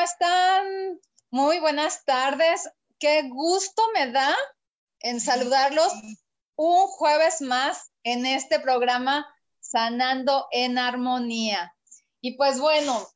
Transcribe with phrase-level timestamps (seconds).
[0.00, 1.00] ¿Cómo están?
[1.30, 2.70] Muy buenas tardes.
[2.98, 4.34] Qué gusto me da
[5.00, 5.92] en saludarlos
[6.56, 9.26] un jueves más en este programa
[9.58, 11.76] Sanando en Armonía.
[12.22, 13.06] Y pues bueno,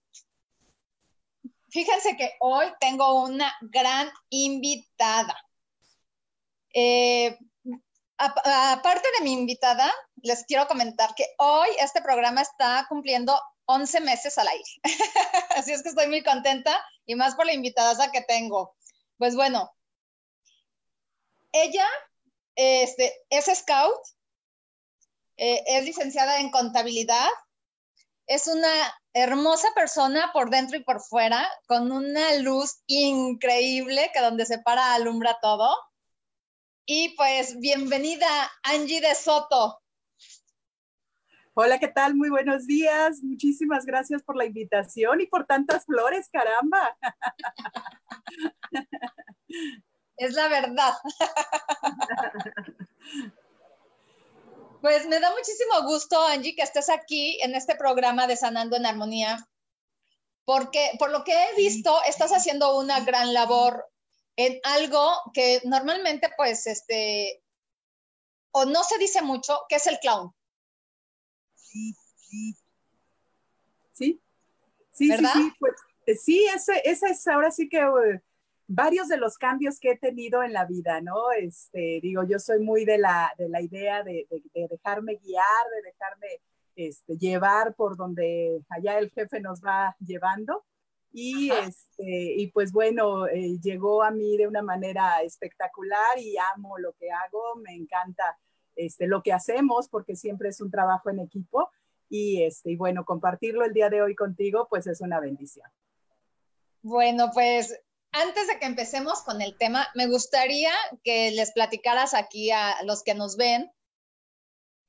[1.71, 5.39] fíjense que hoy tengo una gran invitada.
[6.75, 7.39] Eh,
[8.19, 14.37] aparte de mi invitada, les quiero comentar que hoy este programa está cumpliendo 11 meses
[14.39, 14.65] al aire.
[15.57, 18.77] Así es que estoy muy contenta y más por la invitada que tengo.
[19.19, 19.73] Pues bueno,
[21.53, 21.87] ella
[22.57, 24.01] este, es scout,
[25.37, 27.29] eh, es licenciada en contabilidad,
[28.27, 34.47] es una hermosa persona por dentro y por fuera, con una luz increíble que donde
[34.47, 35.77] se para alumbra todo.
[36.87, 38.29] Y pues bienvenida
[38.63, 39.84] Angie de Soto.
[41.57, 42.17] Hola, ¿qué tal?
[42.17, 43.23] Muy buenos días.
[43.23, 46.99] Muchísimas gracias por la invitación y por tantas flores, caramba.
[50.17, 50.93] Es la verdad.
[54.81, 58.85] Pues me da muchísimo gusto, Angie, que estés aquí en este programa de Sanando en
[58.85, 59.39] Armonía,
[60.45, 63.89] porque por lo que he visto, estás haciendo una gran labor
[64.37, 67.43] en algo que normalmente, pues, este,
[68.51, 70.35] o no se dice mucho, que es el clown.
[71.75, 71.95] Sí,
[73.93, 74.21] sí,
[74.93, 75.75] sí, sí, pues,
[76.07, 78.23] eh, sí, ese, ese, es ahora sí que eh,
[78.69, 81.33] varios de los cambios que he tenido en la vida, ¿no?
[81.33, 85.91] Este, digo, yo soy muy de la, de la idea de, de, dejarme guiar, de
[85.91, 86.29] dejarme
[86.77, 90.65] este, llevar por donde allá el jefe nos va llevando.
[91.13, 96.79] Y, este, y pues bueno, eh, llegó a mí de una manera espectacular y amo
[96.79, 98.37] lo que hago, me encanta
[98.77, 101.71] este, lo que hacemos, porque siempre es un trabajo en equipo.
[102.09, 105.69] Y, este, y bueno, compartirlo el día de hoy contigo, pues es una bendición.
[106.83, 107.81] Bueno, pues
[108.13, 110.71] antes de que empecemos con el tema, me gustaría
[111.03, 113.73] que les platicaras aquí a los que nos ven,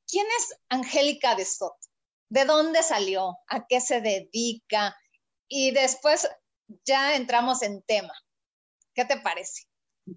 [0.07, 1.77] ¿quién es Angélica de Soto?
[2.29, 3.37] ¿De dónde salió?
[3.47, 4.95] ¿A qué se dedica?
[5.47, 6.27] Y después
[6.85, 8.13] ya entramos en tema.
[8.93, 9.63] ¿Qué te parece?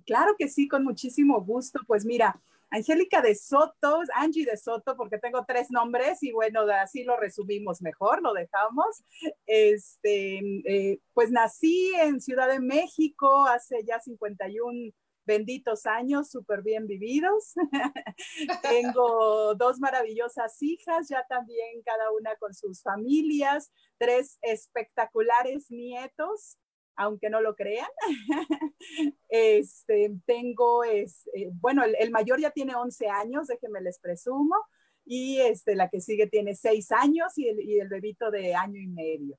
[0.05, 1.81] Claro que sí, con muchísimo gusto.
[1.87, 7.05] Pues mira, Angélica de Soto, Angie de Soto, porque tengo tres nombres y bueno, así
[7.05, 9.05] lo resumimos mejor, lo dejamos.
[9.47, 14.93] Este, eh, pues nací en Ciudad de México hace ya 51
[15.25, 17.55] benditos años, súper bien vividos.
[18.63, 26.59] tengo dos maravillosas hijas, ya también cada una con sus familias, tres espectaculares nietos
[26.99, 27.89] aunque no lo crean.
[29.29, 34.57] este, tengo, es, eh, bueno, el, mayor ya tiene 11 años, déjenme les presumo,
[35.07, 38.81] y este, la que sigue tiene 6 años y el, y el bebito de año
[38.81, 39.39] y medio.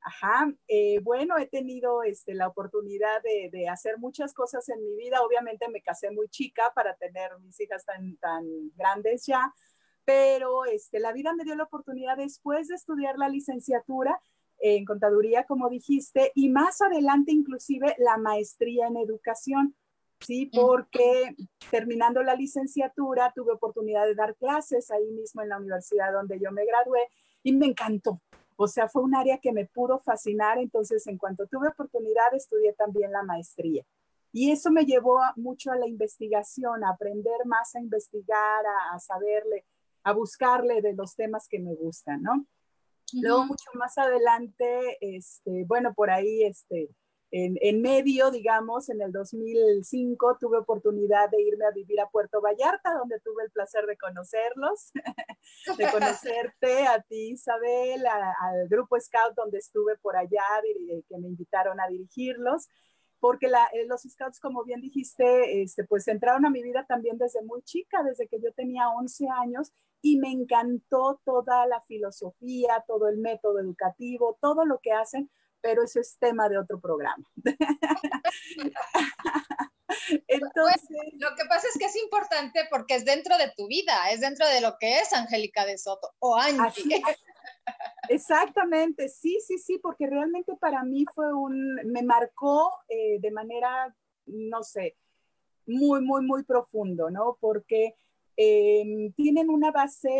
[0.00, 4.94] Ajá, eh, bueno, he tenido este, la oportunidad de, de, hacer muchas cosas en mi
[4.94, 5.22] vida.
[5.22, 8.44] Obviamente me casé muy chica para tener mis hijas tan, tan
[8.76, 9.52] grandes ya,
[10.04, 14.20] pero este, la vida me dio la oportunidad después de estudiar la licenciatura
[14.58, 19.76] en contaduría, como dijiste, y más adelante inclusive la maestría en educación,
[20.20, 20.46] ¿sí?
[20.46, 21.36] Porque
[21.70, 26.50] terminando la licenciatura tuve oportunidad de dar clases ahí mismo en la universidad donde yo
[26.50, 27.00] me gradué
[27.42, 28.20] y me encantó.
[28.56, 32.72] O sea, fue un área que me pudo fascinar, entonces en cuanto tuve oportunidad estudié
[32.72, 33.84] también la maestría.
[34.32, 38.98] Y eso me llevó mucho a la investigación, a aprender más a investigar, a, a
[38.98, 39.64] saberle,
[40.02, 42.46] a buscarle de los temas que me gustan, ¿no?
[43.12, 46.90] Luego, mucho más adelante, este, bueno, por ahí, este,
[47.30, 52.40] en, en, medio, digamos, en el 2005, tuve oportunidad de irme a vivir a Puerto
[52.40, 54.92] Vallarta, donde tuve el placer de conocerlos,
[55.78, 60.44] de conocerte a ti, Isabel, al grupo Scout donde estuve por allá,
[61.08, 62.68] que me invitaron a dirigirlos.
[63.20, 67.42] porque eh, los scouts, como bien dijiste, este, pues entraron a mi vida también desde
[67.42, 73.08] muy chica, desde que yo tenía 11 años, y me encantó toda la filosofía, todo
[73.08, 75.30] el método educativo, todo lo que hacen,
[75.60, 77.24] pero eso es tema de otro programa.
[80.26, 80.82] Entonces,
[81.18, 84.46] lo que pasa es que es importante porque es dentro de tu vida, es dentro
[84.46, 87.02] de lo que es Angélica de Soto o Angie.
[88.08, 93.94] Exactamente, sí, sí, sí, porque realmente para mí fue un, me marcó eh, de manera,
[94.26, 94.96] no sé,
[95.66, 97.36] muy, muy, muy profundo, ¿no?
[97.40, 97.94] Porque
[98.38, 100.10] em, tienen una base,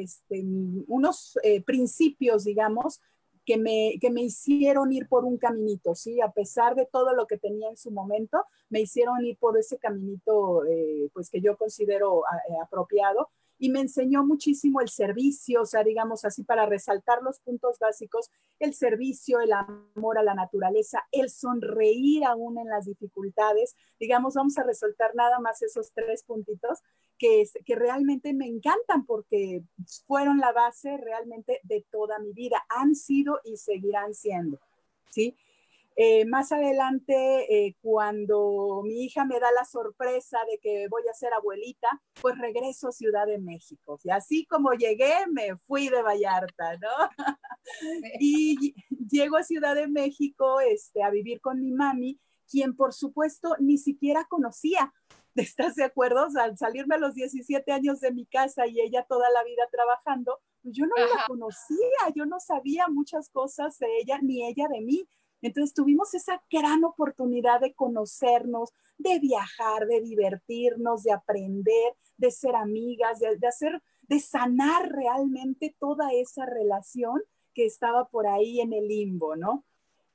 [0.00, 0.44] este,
[0.86, 3.00] unos eh, principios, digamos,
[3.44, 6.20] que me, que me hicieron ir por un caminito, ¿sí?
[6.20, 9.78] A pesar de todo lo que tenía en su momento, me hicieron ir por ese
[9.78, 12.22] caminito, eh, pues que yo considero
[12.62, 13.28] apropiado
[13.58, 18.30] y me enseñó muchísimo el servicio, o sea, digamos así, para resaltar los puntos básicos,
[18.58, 23.74] el servicio, el amor a la naturaleza, el sonreír aún en las dificultades.
[23.98, 26.82] Digamos, vamos a resaltar nada más esos tres puntitos
[27.18, 29.62] que, que realmente me encantan porque
[30.06, 34.58] fueron la base realmente de toda mi vida, han sido y seguirán siendo.
[35.10, 35.36] ¿Sí?
[35.98, 37.14] Eh, más adelante,
[37.48, 41.88] eh, cuando mi hija me da la sorpresa de que voy a ser abuelita,
[42.20, 43.98] pues regreso a Ciudad de México.
[44.04, 46.88] Y así como llegué, me fui de Vallarta, ¿no?
[48.20, 48.74] y
[49.10, 53.78] llego a Ciudad de México este, a vivir con mi mami, quien por supuesto ni
[53.78, 54.92] siquiera conocía.
[55.54, 56.26] ¿Estás de acuerdo?
[56.40, 60.38] al salirme a los 17 años de mi casa y ella toda la vida trabajando,
[60.62, 64.80] pues yo no la conocía, yo no sabía muchas cosas de ella, ni ella de
[64.80, 65.08] mí.
[65.42, 72.56] Entonces tuvimos esa gran oportunidad de conocernos, de viajar, de divertirnos, de aprender, de ser
[72.56, 77.22] amigas, de, hacer, de sanar realmente toda esa relación
[77.52, 79.64] que estaba por ahí en el limbo, ¿no?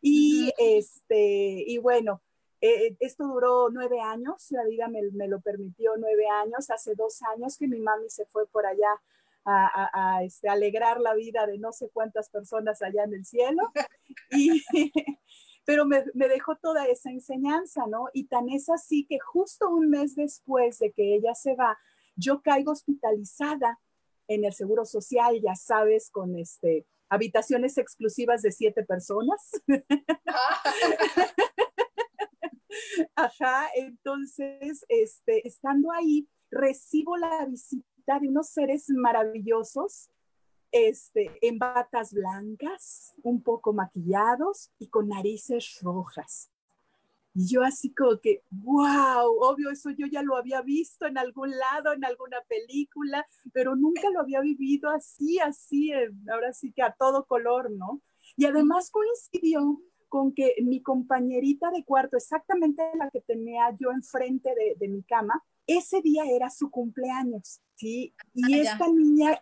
[0.01, 2.23] Y, este, y bueno,
[2.61, 7.21] eh, esto duró nueve años, la vida me, me, lo permitió nueve años, hace dos
[7.33, 9.01] años que mi mami se fue por allá
[9.43, 13.71] a, este, alegrar la vida de no sé cuántas personas allá en el cielo.
[14.31, 14.63] Y,
[15.65, 18.07] pero me, me, dejó toda esa enseñanza, ¿no?
[18.13, 21.77] Y tan es así que justo un mes después de que ella se va,
[22.15, 23.79] yo caigo hospitalizada
[24.27, 29.51] en el Seguro Social, ya sabes, con este, habitaciones exclusivas de siete personas.
[33.15, 40.09] Ajá, entonces, este, estando ahí, recibo la visita de unos seres maravillosos,
[40.71, 46.49] este, en batas blancas, un poco maquillados y con narices rojas.
[47.33, 51.51] Y yo así como que, wow, obvio, eso yo ya lo había visto en algún
[51.51, 55.91] lado, en alguna película, pero nunca lo había vivido así, así,
[56.29, 58.01] ahora sí que a todo color, ¿no?
[58.35, 64.53] Y además coincidió con que mi compañerita de cuarto, exactamente la que tenía yo enfrente
[64.53, 68.13] de, de mi cama, ese día era su cumpleaños, ¿sí?
[68.33, 69.41] Y ah, esta niña,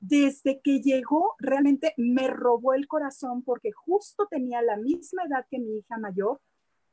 [0.00, 5.58] desde que llegó, realmente me robó el corazón porque justo tenía la misma edad que
[5.58, 6.42] mi hija mayor,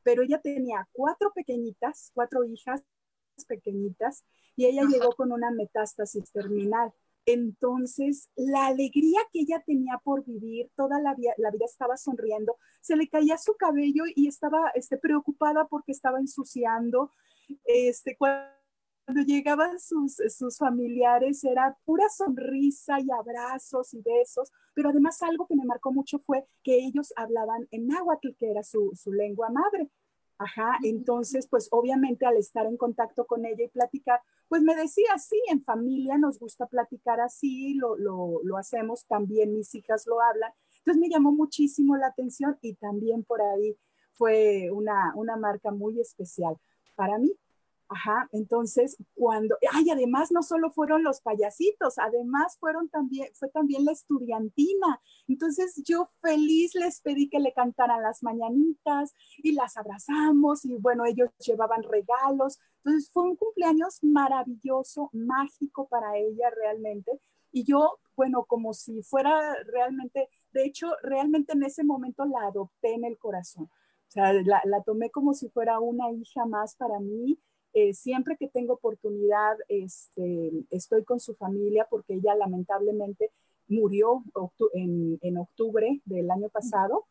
[0.02, 2.82] pero ella tenía cuatro pequeñitas, cuatro hijas
[3.46, 4.24] pequeñitas,
[4.56, 6.90] y ella llegó con una metástasis terminal.
[7.26, 12.56] Entonces, la alegría que ella tenía por vivir, toda la vida, la vida estaba sonriendo,
[12.80, 17.10] se le caía su cabello y estaba este, preocupada porque estaba ensuciando.
[17.64, 18.50] Este, cuando
[19.26, 25.56] llegaban sus, sus familiares era pura sonrisa y abrazos y besos, pero además algo que
[25.56, 29.90] me marcó mucho fue que ellos hablaban en náhuatl, que era su, su lengua madre.
[30.40, 35.18] Ajá, entonces, pues obviamente al estar en contacto con ella y platicar, pues me decía,
[35.18, 40.22] sí, en familia nos gusta platicar así, lo, lo, lo, hacemos, también mis hijas lo
[40.22, 40.50] hablan.
[40.78, 43.76] Entonces me llamó muchísimo la atención y también por ahí
[44.14, 46.56] fue una, una marca muy especial
[46.94, 47.30] para mí.
[47.92, 53.84] Ajá, entonces cuando, ay, además no solo fueron los payasitos, además fueron también, fue también
[53.84, 55.00] la estudiantina.
[55.26, 61.04] Entonces yo feliz les pedí que le cantaran las mañanitas y las abrazamos y bueno,
[61.04, 62.60] ellos llevaban regalos.
[62.84, 67.10] Entonces fue un cumpleaños maravilloso, mágico para ella realmente.
[67.50, 72.94] Y yo, bueno, como si fuera realmente, de hecho, realmente en ese momento la adopté
[72.94, 73.64] en el corazón.
[73.64, 77.36] O sea, la, la tomé como si fuera una hija más para mí
[77.72, 83.30] eh, siempre que tengo oportunidad, este, estoy con su familia porque ella lamentablemente
[83.68, 84.24] murió
[84.74, 87.06] en, en octubre del año pasado.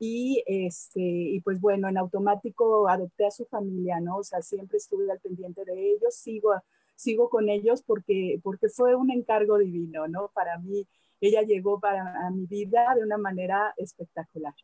[0.00, 4.18] Y, este, y pues bueno, en automático adopté a su familia, ¿no?
[4.18, 6.52] O sea, siempre estuve al pendiente de ellos, sigo,
[6.94, 10.30] sigo con ellos porque, porque fue un encargo divino, ¿no?
[10.32, 10.86] Para mí,
[11.20, 14.54] ella llegó para mi vida de una manera espectacular,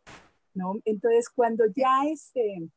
[0.54, 0.80] ¿no?
[0.84, 2.68] Entonces, cuando ya este,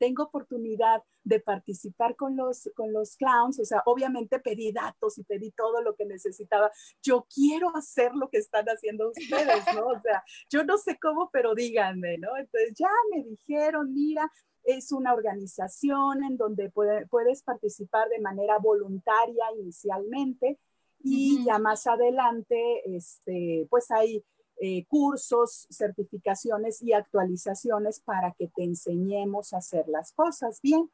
[0.00, 5.24] tengo oportunidad de participar con los, con los clowns, o sea, obviamente pedí datos y
[5.24, 6.70] pedí todo lo que necesitaba.
[7.02, 9.88] Yo quiero hacer lo que están haciendo ustedes, ¿no?
[9.88, 12.34] O sea, yo no sé cómo, pero díganme, ¿no?
[12.38, 14.32] Entonces ya me dijeron, mira,
[14.64, 20.58] es una organización en donde puedes participar de manera voluntaria inicialmente
[21.02, 24.24] y ya más adelante, este, pues hay
[24.62, 30.90] eh, cursos, certificaciones y actualizaciones para que te enseñemos a hacer las cosas bien.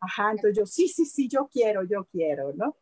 [0.00, 2.76] Ajá, entonces yo, sí, sí, sí, yo quiero, yo quiero, ¿no?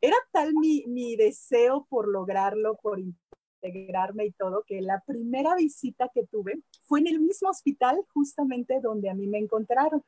[0.00, 6.08] Era tal mi, mi deseo por lograrlo, por integrarme y todo, que la primera visita
[6.14, 10.04] que tuve fue en el mismo hospital justamente donde a mí me encontraron.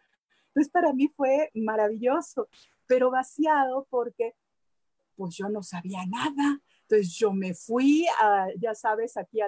[0.48, 2.48] Entonces para mí fue maravilloso,
[2.86, 4.36] pero vaciado porque
[5.16, 6.60] pues yo no sabía nada.
[6.88, 9.46] Entonces yo me fui, a, ya sabes, aquí a,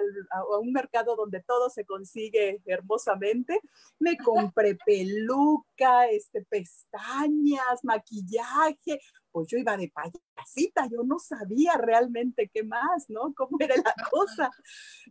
[0.59, 3.61] un mercado donde todo se consigue hermosamente.
[3.99, 8.99] Me compré peluca, este, pestañas, maquillaje.
[9.31, 13.31] Pues yo iba de payasita, yo no sabía realmente qué más, ¿no?
[13.35, 14.49] Cómo era la cosa,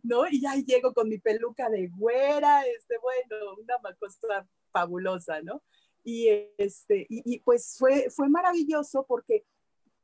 [0.03, 0.27] ¿no?
[0.29, 5.63] Y ya llego con mi peluca de güera, este, bueno, una cosa fabulosa, ¿no?
[6.03, 9.45] Y, este, y, pues fue, fue maravilloso porque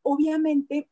[0.01, 0.89] obviamente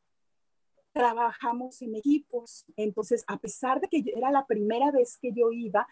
[0.94, 2.66] trabajamos en equipos.
[2.76, 5.88] Entonces, a pesar de que era la primera vez que yo iba,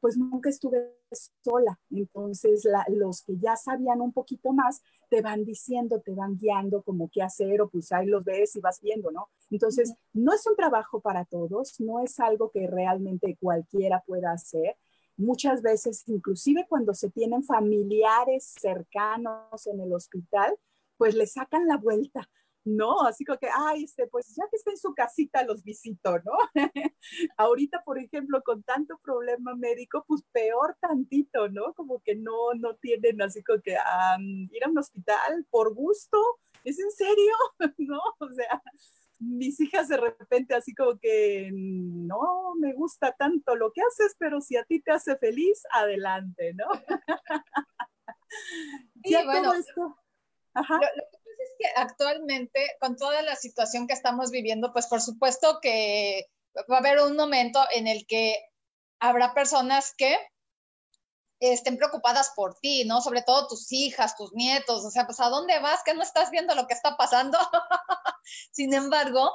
[0.00, 0.94] pues nunca estuve
[1.42, 1.78] sola.
[1.90, 7.10] Entonces, los que ya sabían un poquito más, te van diciendo, te van guiando como
[7.10, 9.28] qué hacer o pues ahí los ves y vas viendo, ¿no?
[9.50, 14.76] Entonces, no es un trabajo para todos, no es algo que realmente cualquiera pueda hacer.
[15.16, 20.56] Muchas veces, inclusive cuando se tienen familiares cercanos en el hospital,
[20.96, 22.28] pues le sacan la vuelta
[22.68, 26.18] no, así como que, ay, este, pues ya que está en su casita los visito,
[26.18, 26.32] ¿no?
[27.36, 31.72] Ahorita, por ejemplo, con tanto problema médico, pues peor tantito, ¿no?
[31.74, 36.18] Como que no, no tienen así como que ir a un hospital por gusto,
[36.64, 37.34] ¿es en serio?
[37.78, 38.00] ¿No?
[38.18, 38.62] O sea,
[39.18, 44.40] mis hijas de repente así como que no me gusta tanto lo que haces, pero
[44.40, 46.66] si a ti te hace feliz, adelante, ¿no?
[49.04, 49.96] ya bueno, esto.
[50.54, 50.80] Ajá
[51.38, 56.26] es que actualmente, con toda la situación que estamos viviendo, pues por supuesto que
[56.70, 58.36] va a haber un momento en el que
[59.00, 60.16] habrá personas que
[61.40, 63.00] estén preocupadas por ti, ¿no?
[63.00, 65.82] Sobre todo tus hijas, tus nietos, o sea, pues ¿a dónde vas?
[65.84, 67.38] Que no estás viendo lo que está pasando.
[68.52, 69.32] Sin embargo,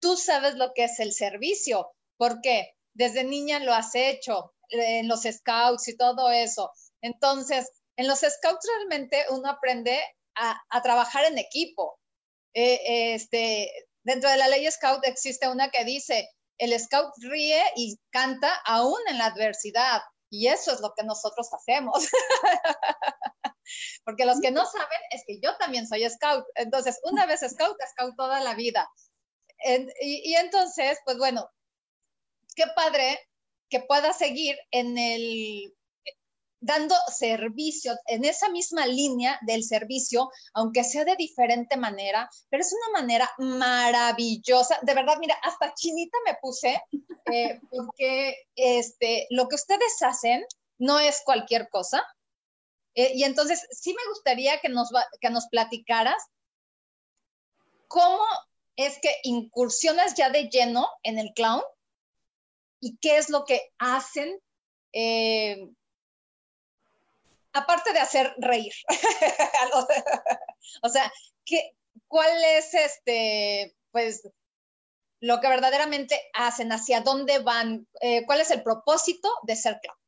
[0.00, 1.90] tú sabes lo que es el servicio.
[2.16, 2.74] ¿Por qué?
[2.94, 6.70] Desde niña lo has hecho, en los scouts y todo eso.
[7.02, 10.00] Entonces, en los scouts realmente uno aprende
[10.36, 11.98] a, trabajar en equipo.
[12.54, 13.70] Eh, este,
[14.02, 18.98] dentro de la ley Scout existe una que dice, el Scout ríe y canta aún
[19.08, 20.02] en la adversidad.
[20.30, 21.92] Y eso es lo que nosotros hacemos.
[24.04, 26.44] Porque los que no saben es que yo también soy Scout.
[26.54, 28.88] Entonces, una vez Scout, Scout toda la vida.
[30.00, 31.48] y, y entonces, pues bueno,
[32.54, 33.18] qué padre
[33.68, 35.74] que pueda seguir en el
[36.64, 42.72] dando servicio en esa misma línea del servicio, aunque sea de diferente manera, pero es
[42.72, 44.78] una manera maravillosa.
[44.82, 46.82] De verdad, mira, hasta chinita me puse,
[47.32, 50.44] eh, porque este, lo que ustedes hacen
[50.78, 52.02] no es cualquier cosa.
[52.94, 54.88] Eh, y entonces, sí me gustaría que nos,
[55.20, 56.22] que nos platicaras
[57.88, 58.24] cómo
[58.76, 61.62] es que incursionas ya de lleno en el clown
[62.80, 64.40] y qué es lo que hacen.
[64.92, 65.68] Eh,
[67.54, 68.72] aparte de hacer reír.
[70.82, 71.10] o sea,
[71.44, 71.72] ¿qué,
[72.08, 74.28] ¿cuál es este, pues,
[75.20, 76.72] lo que verdaderamente hacen?
[76.72, 77.86] ¿Hacia dónde van?
[78.00, 79.98] Eh, ¿Cuál es el propósito de ser clown?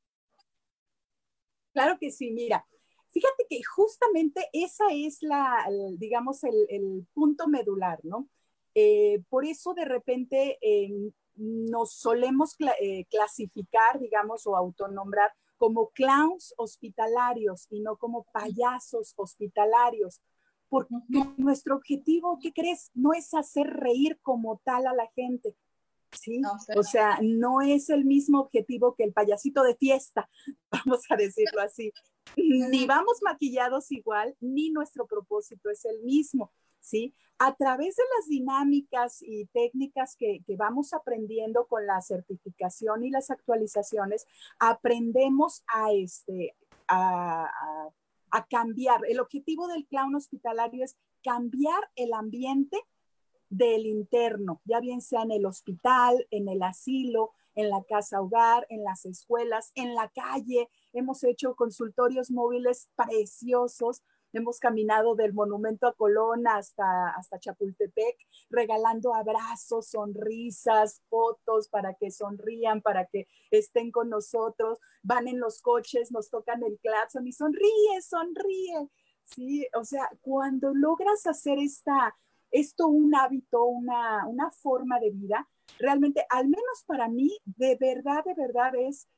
[1.73, 2.67] Claro que sí, mira.
[3.12, 8.29] Fíjate que justamente esa es la, digamos, el, punto medular, ¿no?
[8.75, 16.55] Eh, por eso de repente em, nos solemos eh, clasificar, digamos, o autonombrar como clowns
[16.57, 20.21] hospitalarios y no como payasos hospitalarios.
[20.69, 20.95] Porque
[21.37, 22.91] nuestro objetivo, ¿qué crees?
[22.95, 25.57] No es hacer reír como tal a la gente.
[26.13, 26.41] ¿sí?
[26.77, 30.29] o sea, no es el mismo objetivo que el payasito de fiesta,
[30.71, 31.93] vamos a decirlo así.
[32.37, 36.53] Ni vamos maquillados igual, ni nuestro propósito es el mismo.
[36.80, 37.14] ¿Sí?
[37.38, 43.30] A través de las dinámicas y técnicas que, vamos aprendiendo con la certificación y las
[43.30, 44.26] actualizaciones,
[44.59, 46.54] aprendemos a, este,
[46.88, 47.50] a,
[48.50, 49.00] cambiar.
[49.09, 52.78] El objetivo del clown hospitalario es cambiar el ambiente
[53.49, 58.66] del interno, ya bien sea en el hospital, en el asilo, en la casa hogar,
[58.68, 60.68] en las escuelas, en la calle.
[60.92, 64.02] Hemos hecho consultorios móviles preciosos.
[64.37, 68.19] Hemos caminado del monumento a Colón hasta, hasta Chapultepec,
[68.50, 74.78] regalando abrazos, sonrisas, fotos para que sonrían, para que estén con nosotros.
[75.02, 78.90] Van en los coches, nos tocan el claxon y sonríe, sonríe.
[79.25, 82.14] Sí, o sea, cuando logras hacer esta,
[82.50, 88.23] esto un hábito, una, una forma de vida, realmente, al menos para mí, de verdad,
[88.23, 89.09] de verdad es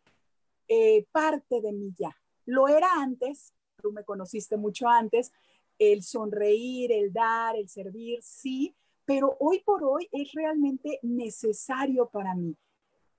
[0.68, 2.16] eh, parte de mí ya.
[2.46, 5.32] Lo era antes, tú me conociste mucho antes,
[5.78, 12.34] el sonreír, el dar, el servir, sí, pero hoy por hoy es realmente necesario para
[12.34, 12.56] mí.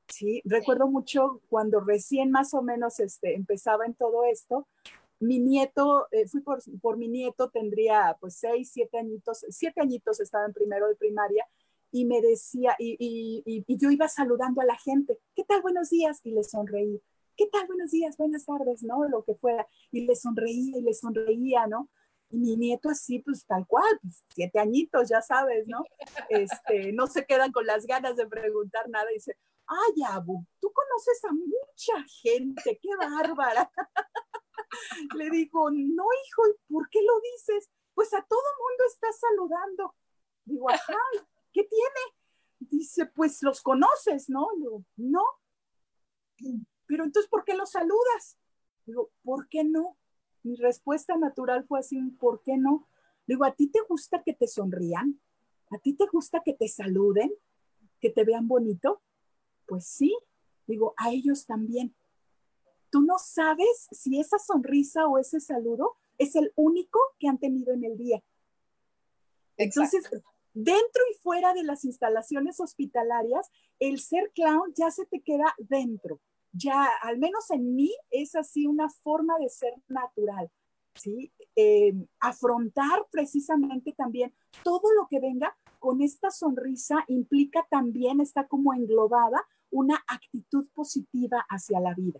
[0.07, 4.67] Sí, recuerdo mucho cuando recién más o menos este, empezaba en todo esto,
[5.19, 10.19] mi nieto, eh, fui por, por, mi nieto, tendría pues seis, siete añitos, siete añitos
[10.19, 11.45] estaba en primero de primaria
[11.91, 15.61] y me decía, y, y, y, yo iba saludando a la gente, ¿qué tal?
[15.61, 17.01] Buenos días, y le sonreí.
[17.39, 17.67] ¿Qué tal?
[17.67, 19.07] Buenos días, buenas tardes, ¿no?
[19.07, 19.65] Lo que fuera.
[19.93, 21.89] Y le sonreía y le sonreía, ¿no?
[22.29, 25.85] Y mi nieto así, pues tal cual, pues, siete añitos, ya sabes, ¿no?
[26.27, 29.05] Este, no se quedan con las ganas de preguntar nada.
[29.13, 33.71] Dice, ay, Abu, tú conoces a mucha gente, qué bárbara.
[35.15, 37.69] Le digo, no, hijo, ¿y por qué lo dices?
[37.93, 39.95] Pues a todo mundo está saludando.
[40.43, 40.97] Digo, ajá,
[41.53, 42.69] ¿qué tiene?
[42.69, 44.45] Dice, pues los conoces, ¿no?
[44.57, 45.23] Digo, no.
[46.89, 48.39] Pero entonces, ¿por qué los saludas?
[48.87, 49.95] Digo, ¿por qué no?
[50.41, 52.87] Mi respuesta natural fue así, ¿por qué no?
[53.27, 55.21] Digo, ¿a ti te gusta que te sonrían?
[55.69, 57.31] ¿A ti te gusta que te saluden?
[58.01, 59.03] ¿Que te vean bonito?
[59.67, 60.17] Pues sí.
[60.65, 61.93] Digo, a ellos también.
[62.89, 67.71] Tú no sabes si esa sonrisa o ese saludo es el único que han tenido
[67.71, 68.23] en el día.
[69.57, 70.09] Entonces,
[70.55, 76.19] dentro y fuera de las instalaciones hospitalarias, el ser clown ya se te queda dentro.
[76.51, 80.49] Ya, al menos en mí, es así una forma de ser natural.
[80.95, 81.31] ¿sí?
[81.55, 88.73] Eh, afrontar precisamente también todo lo que venga con esta sonrisa implica también, está como
[88.73, 92.19] englobada, una actitud positiva hacia la vida.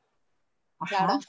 [0.88, 1.20] Claro.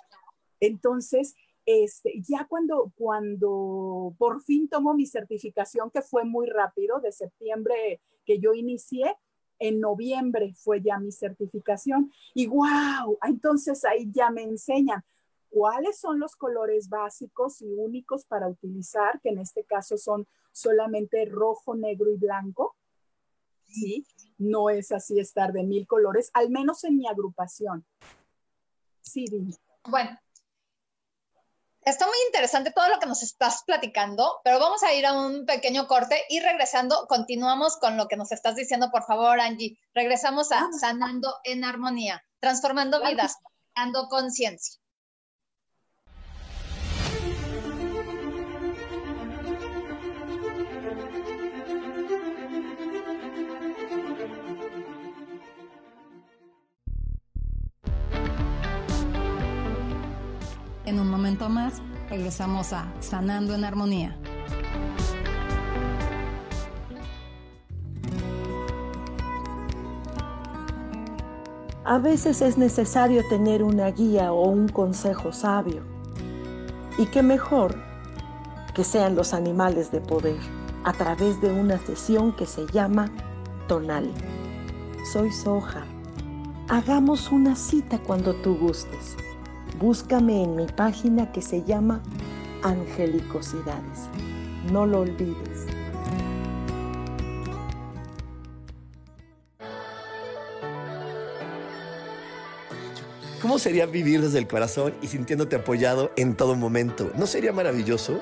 [0.61, 1.35] Entonces,
[1.67, 8.01] este, ya cuando, cuando por fin tomo mi certificación, que fue muy rápido, de septiembre
[8.25, 9.17] que yo inicié,
[9.61, 15.05] en noviembre fue ya mi certificación y wow, entonces ahí ya me enseñan
[15.51, 21.25] cuáles son los colores básicos y únicos para utilizar, que en este caso son solamente
[21.27, 22.77] rojo, negro y blanco.
[23.67, 24.07] Sí,
[24.39, 27.85] no es así estar de mil colores, al menos en mi agrupación.
[29.03, 29.27] Sí,
[29.89, 30.19] Bueno,
[31.91, 35.45] está muy interesante todo lo que nos estás platicando, pero vamos a ir a un
[35.45, 39.79] pequeño corte y regresando, continuamos con lo que nos estás diciendo, por favor, Angie.
[39.95, 43.37] Regresamos a Sanando en Armonía, transformando vidas,
[43.77, 44.80] dando conciencia.
[61.41, 64.17] Momento más, regresamos a Sanando en Armonía.
[71.85, 75.83] A veces es necesario tener una guía o un consejo sabio.
[76.99, 77.75] Y qué mejor
[78.75, 80.39] que sean los animales de poder
[80.85, 83.11] a través de una sesión que se llama
[83.67, 84.11] Tonal.
[85.11, 85.85] Soy Soja.
[86.69, 89.17] Hagamos una cita cuando tú gustes
[89.81, 92.03] Búscame en mi página que se llama
[92.63, 94.11] Angelicosidades.
[94.71, 95.67] No lo olvides.
[103.41, 107.11] ¿Cómo sería vivir desde el corazón y sintiéndote apoyado en todo momento?
[107.17, 108.21] ¿No sería maravilloso?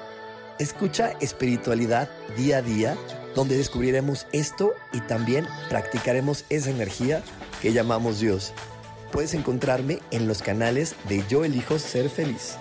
[0.60, 2.96] Escucha espiritualidad día a día,
[3.34, 7.24] donde descubriremos esto y también practicaremos esa energía
[7.60, 8.54] que llamamos Dios
[9.12, 12.56] puedes encontrarme en los canales de Yo Elijo Ser Feliz.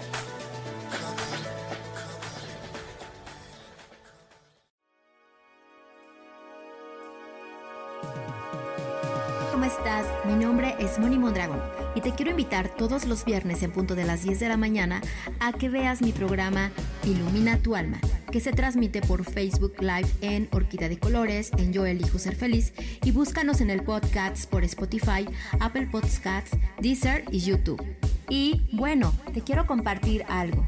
[9.52, 10.06] ¿Cómo estás?
[10.26, 11.62] Mi nombre es Moni Mondragon
[11.96, 15.02] y te quiero invitar todos los viernes en punto de las 10 de la mañana
[15.40, 16.72] a que veas mi programa
[17.04, 18.00] Ilumina tu alma
[18.38, 22.72] que se transmite por Facebook Live en Orquídea de Colores, en Yo Elijo Ser Feliz,
[23.04, 25.28] y búscanos en el podcast por Spotify,
[25.60, 27.84] Apple Podcasts, Deezer y YouTube.
[28.30, 30.68] Y bueno, te quiero compartir algo.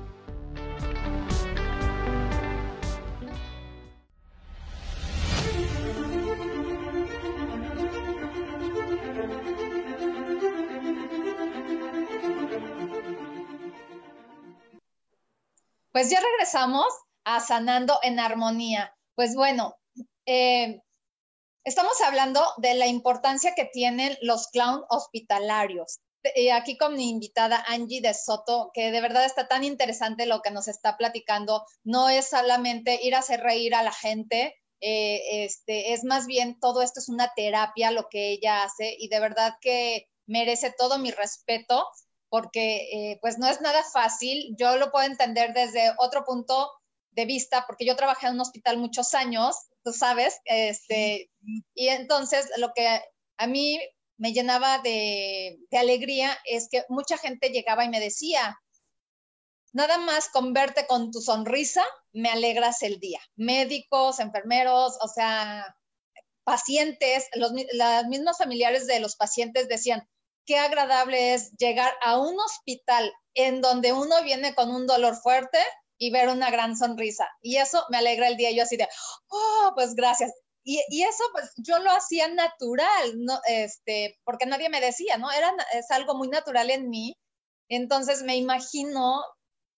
[16.01, 16.87] Pues ya regresamos
[17.25, 18.91] a Sanando en Armonía.
[19.13, 19.75] Pues bueno,
[20.25, 20.81] eh,
[21.63, 25.99] estamos hablando de la importancia que tienen los clown hospitalarios
[26.53, 30.49] aquí con mi invitada Angie de Soto, que de verdad está tan interesante lo que
[30.49, 31.67] nos está platicando.
[31.83, 36.59] No es solamente ir a hacer reír a la gente, eh, este, es más bien
[36.59, 40.97] todo esto es una terapia lo que ella hace y de verdad que merece todo
[40.97, 41.87] mi respeto
[42.31, 44.55] porque eh, pues no es nada fácil.
[44.57, 46.71] Yo lo puedo entender desde otro punto
[47.11, 51.29] de vista porque yo trabajé en un hospital muchos años, tú sabes, este,
[51.75, 53.01] y entonces lo que
[53.37, 53.79] a mí
[54.17, 58.57] me llenaba de, alegría es que mucha gente llegaba y me decía,
[59.73, 63.19] nada más con verte con tu sonrisa, me alegras el día.
[63.35, 65.75] Médicos, enfermeros, o sea,
[66.45, 70.07] pacientes, los mismos familiares de los pacientes decían,
[70.45, 75.59] qué agradable es llegar a un hospital en donde uno viene con un dolor fuerte
[75.97, 77.29] y ver una gran sonrisa.
[77.41, 78.51] Y eso me alegra el día.
[78.51, 78.87] Yo así de,
[79.29, 80.31] oh, pues gracias.
[80.63, 83.39] Y, eso pues yo lo hacía natural, ¿no?
[83.47, 85.31] este, porque nadie me decía, ¿no?
[85.31, 87.15] Era, es algo muy natural en mí.
[87.69, 89.23] Entonces me imagino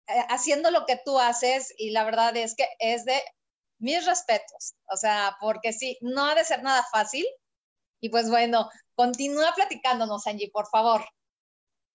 [0.08, 3.22] eh, haciendo lo que tú haces y la verdad es que es de
[3.80, 7.26] mis respetos, o sea, porque sí, no ha de ser nada fácil.
[8.00, 8.70] Y pues bueno,
[9.02, 11.02] continúa platicándonos, Angie, por favor.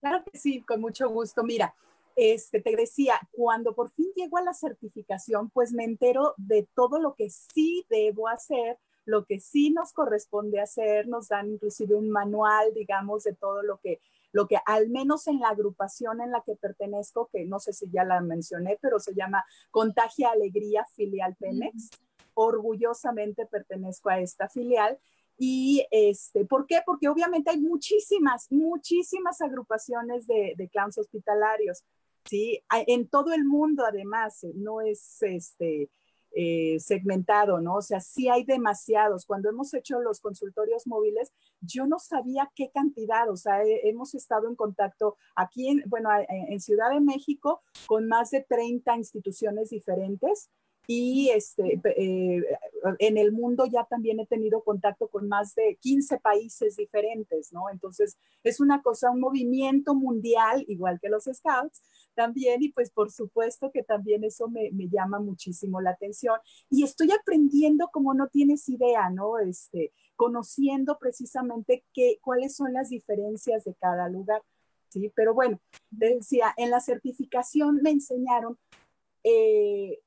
[0.00, 1.44] Claro que sí, con mucho gusto.
[1.44, 1.72] Mira,
[2.16, 6.98] este, te decía, cuando por fin llego a la certificación, pues me entero de todo
[6.98, 12.10] lo que sí debo hacer, lo que sí nos corresponde hacer, nos dan inclusive un
[12.10, 14.00] manual, digamos, de todo lo que,
[14.32, 17.88] lo que al menos en la agrupación en la que pertenezco, que no sé si
[17.88, 21.88] ya la mencioné, pero se llama Contagia Alegría Filial Pemex.
[22.34, 24.98] Orgullosamente pertenezco a esta filial
[25.38, 26.80] y este, ¿por qué?
[26.84, 31.84] Porque obviamente hay muchísimas, muchísimas agrupaciones de, de clowns hospitalarios.
[32.24, 32.60] ¿sí?
[32.86, 35.90] En todo el mundo, además, eh, no es este,
[36.32, 37.76] eh, segmentado, ¿no?
[37.76, 39.26] O sea, sí hay demasiados.
[39.26, 44.48] Cuando hemos hecho los consultorios móviles, yo no sabía qué cantidad, o sea, hemos estado
[44.48, 50.50] en contacto aquí, en, bueno, en Ciudad de México con más de 30 instituciones diferentes
[50.86, 52.44] y este, eh,
[52.98, 57.68] en el mundo ya también he tenido contacto con más de 15 países diferentes, ¿no?
[57.70, 61.82] Entonces, es una cosa, un movimiento mundial, igual que los Scouts
[62.14, 66.38] también, y pues por supuesto que también eso me, me llama muchísimo la atención.
[66.70, 69.38] Y estoy aprendiendo como no tienes idea, ¿no?
[69.38, 74.42] Este, conociendo precisamente qué, cuáles son las diferencias de cada lugar.
[74.88, 78.56] Sí, pero bueno, decía, en la certificación me enseñaron
[79.24, 80.00] eh,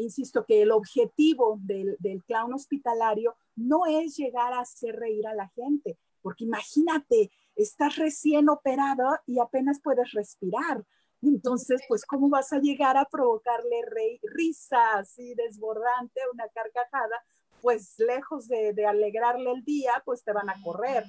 [0.00, 5.48] insisto que el objetivo del, clown hospitalario no es llegar a hacer reír a la
[5.50, 10.84] gente, porque imagínate, estás recién operado y apenas puedes respirar.
[11.20, 13.82] Entonces, pues, ¿cómo vas a llegar a provocarle
[14.22, 17.24] risa así desbordante, una carcajada?
[17.60, 21.04] Pues lejos de, alegrarle el día, pues te van a correr,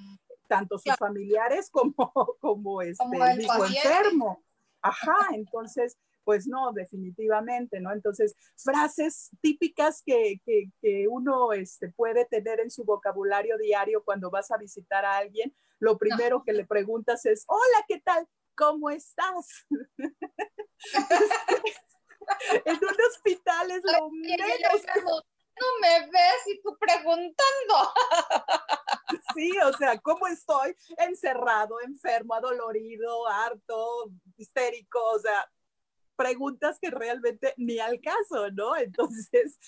[0.48, 1.96] tanto sus familiares como,
[2.39, 4.43] como este el mismo enfermo.
[4.82, 7.91] Ajá, entonces, pues no, definitivamente, ¿no?
[7.91, 14.51] Entonces, frases típicas que, que, uno este, puede tener en su vocabulario diario cuando vas
[14.51, 18.27] a visitar a alguien, lo primero que le preguntas es, hola, ¿qué tal?
[18.55, 19.65] ¿Cómo estás?
[22.65, 24.47] en un hospital es lo menos.
[25.59, 27.36] No me ves y tú preguntando.
[29.36, 30.75] Sí, o sea, ¿cómo estoy?
[30.97, 35.45] Encerrado, enfermo, adolorido, harto, histérico, o sea,
[36.23, 38.75] preguntas que realmente ni al caso, ¿no?
[38.77, 39.59] Entonces,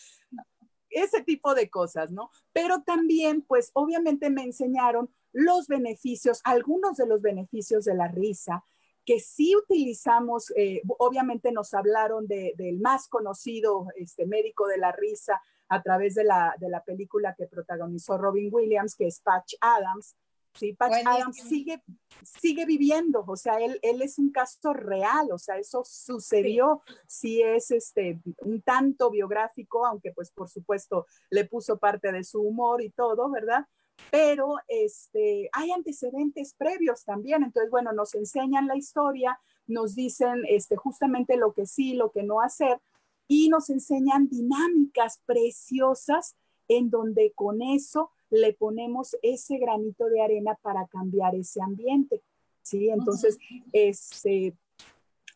[0.90, 2.32] ese tipo de cosas, ¿no?
[2.54, 8.64] Pero también, pues obviamente me enseñaron los beneficios, algunos de los beneficios de la risa,
[9.06, 15.42] que sí utilizamos, eh, obviamente nos hablaron del más conocido este, médico de la risa
[15.68, 20.16] a través de la, de la película que protagonizó Robin Williams, que es Patch Adams,
[20.56, 21.84] Sí, Patch Adams sigue,
[22.24, 27.42] sigue viviendo, o sea, él, él es un caso real, o sea, eso sucedió, sí.
[27.42, 32.82] es este, un tanto biográfico, aunque pues por supuesto le puso parte de su humor
[32.82, 33.66] y todo, ¿verdad?
[34.12, 39.38] Pero este, hay antecedentes previos también, entonces, bueno, nos enseñan la historia,
[39.68, 42.80] nos dicen este, justamente lo que sí, lo que no hacer,
[43.28, 46.38] y nos enseñan dinámicas preciosas
[46.68, 52.22] en donde con eso le ponemos ese granito de arena para cambiar ese ambiente.
[52.62, 52.90] ¿sí?
[52.90, 53.38] Entonces,
[53.72, 54.56] este,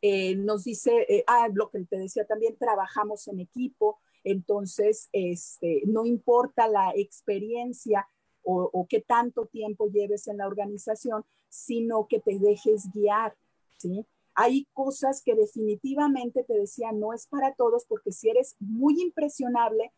[0.02, 5.84] eh, nos dice, eh, ah, lo que te decía también, trabajamos en equipo, entonces, este,
[5.86, 8.08] no importa la experiencia
[8.44, 13.36] o, o qué tanto tiempo lleves en la organización, sino que te dejes guiar,
[13.78, 14.06] ¿sí?
[14.42, 19.92] Hay cosas que definitivamente te decía no es para todos porque si eres muy impresionable,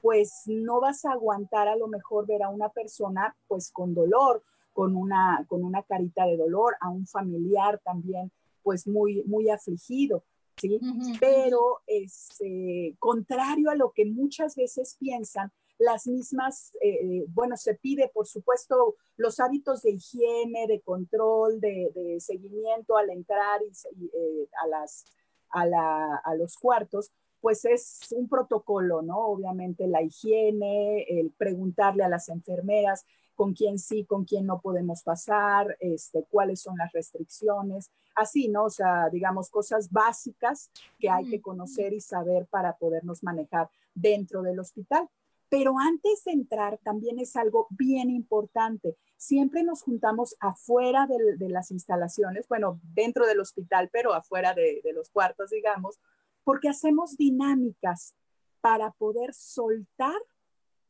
[0.00, 4.44] pues no vas a aguantar a lo mejor ver a una persona pues con dolor,
[4.72, 8.30] con una, con una carita de dolor, a un familiar también
[8.62, 10.22] pues muy, muy afligido.
[10.58, 10.78] ¿sí?
[11.18, 18.08] Pero este, contrario a lo que muchas veces piensan, las mismas, eh, bueno, se pide,
[18.08, 24.66] por supuesto, los hábitos de higiene, de control, de, seguimiento al entrar y, eh, a,
[24.66, 25.04] las,
[25.50, 29.18] a, los cuartos, pues es un protocolo, ¿no?
[29.28, 35.04] Obviamente la higiene, el preguntarle a las enfermeras con quién sí, con quién no podemos
[35.04, 38.64] pasar, este, cuáles son las restricciones, así, ¿no?
[38.64, 44.42] O sea, digamos, cosas básicas que hay que conocer y saber para podernos manejar dentro
[44.42, 45.08] del hospital.
[45.48, 48.96] Pero antes de entrar, también es algo bien importante.
[49.16, 55.08] Siempre nos juntamos afuera de, las instalaciones, bueno, dentro del hospital, pero afuera de, los
[55.10, 55.98] cuartos, digamos,
[56.44, 58.14] porque hacemos dinámicas
[58.60, 60.20] para poder soltar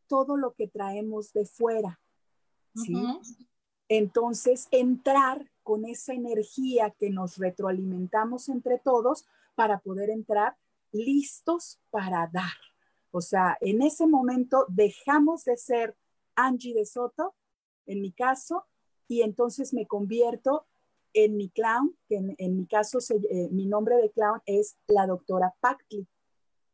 [0.09, 2.01] todo lo que traemos de fuera.
[2.75, 2.95] ¿sí?
[3.89, 10.57] Entonces, entrar con esa energía que nos retroalimentamos entre todos para poder entrar
[10.93, 12.68] listos para dar.
[13.11, 15.97] O sea, en ese momento dejamos de ser
[16.35, 17.35] Angie de Soto,
[17.87, 18.67] en mi caso,
[19.09, 20.67] y entonces me convierto
[21.15, 22.99] en mi clown, que en, mi caso
[23.31, 26.07] eh, mi nombre de clown es la doctora Pactli,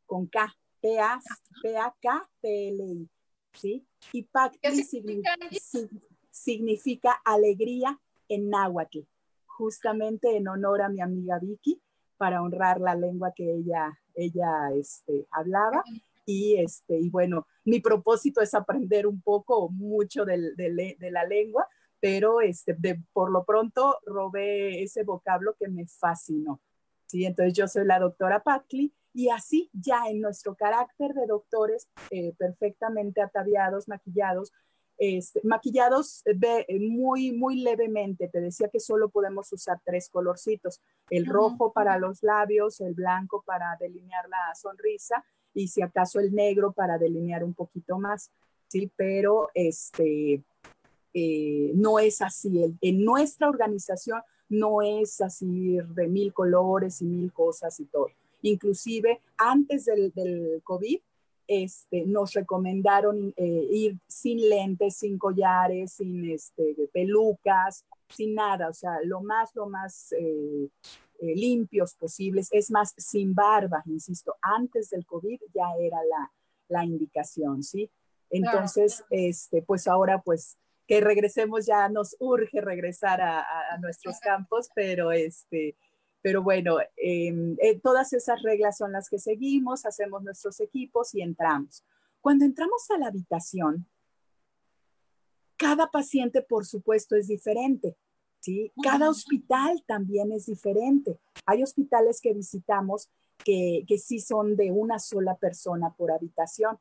[0.07, 0.55] con K,
[1.62, 1.88] P-A-K-P-L-I,
[3.53, 3.87] ¿sí?
[4.12, 5.37] Y Pactli significa,
[6.31, 9.07] significa alegría en náhuatl,
[9.47, 11.81] justamente en honor a mi amiga Vicky,
[12.16, 15.85] para honrar la lengua que ella, ella este, hablaba.
[16.27, 21.69] Y, este, y bueno, mi propósito es aprender un poco, mucho de, de, la lengua,
[22.01, 26.61] pero este, de, por lo pronto robé ese vocablo que me fascinó.
[27.07, 27.25] ¿sí?
[27.25, 32.35] Entonces yo soy la doctora Patli y así ya en nuestro carácter de doctores eh,
[32.39, 34.53] perfectamente ataviados, maquillados,
[34.97, 38.29] este, maquillados de, muy, muy levemente.
[38.29, 43.43] Te decía que solo podemos usar tres colorcitos, el rojo para los labios, el blanco
[43.47, 48.31] para delinear la sonrisa y si acaso el negro para delinear un poquito más,
[48.69, 48.90] ¿sí?
[48.97, 50.43] Pero este,
[51.14, 52.77] eh, no es así.
[52.81, 58.09] En nuestra organización no es así de mil colores y mil cosas y todo.
[58.43, 60.99] Inclusive antes del, del COVID,
[61.47, 68.72] este, nos recomendaron eh, ir sin lentes, sin collares, sin este, pelucas, sin nada, o
[68.72, 70.68] sea, lo más, lo más eh,
[71.20, 76.33] eh, limpios posibles, es más, sin barba, insisto, antes del COVID ya era la,
[76.68, 77.90] la indicación, ¿sí?
[78.31, 84.68] Entonces, este, pues ahora, pues, que regresemos ya nos urge regresar a, a, nuestros campos,
[84.74, 85.77] pero este,
[86.24, 91.20] pero bueno, em, eh, todas esas reglas son las que seguimos, hacemos nuestros equipos y
[91.20, 91.85] entramos.
[92.22, 93.87] Cuando entramos a la habitación,
[95.59, 97.98] cada paciente, por supuesto, es diferente.
[98.83, 101.19] Cada hospital también es diferente.
[101.47, 103.11] Hay hospitales que visitamos
[103.45, 106.79] que, que sí son de una sola persona por habitación,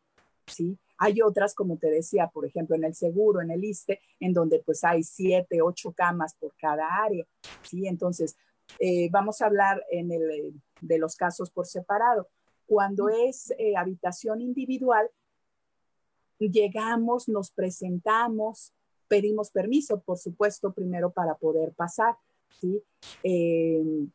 [0.47, 0.77] ¿sí?
[0.97, 4.59] Hay otras, como te decía, por ejemplo, en el seguro, en el ISTE, en donde
[4.59, 7.25] pues hay siete, ocho camas por cada área,
[7.63, 7.87] ¿sí?
[7.87, 8.37] Entonces,
[8.79, 12.29] eh, vamos a hablar en el, de los casos por separado.
[12.65, 15.09] Cuando es eh, habitación individual,
[16.39, 18.73] llegamos, nos presentamos,
[19.13, 22.17] pedimos permiso, por supuesto, primero para poder pasar,
[22.59, 22.81] ¿sí?
[23.21, 24.07] Eh,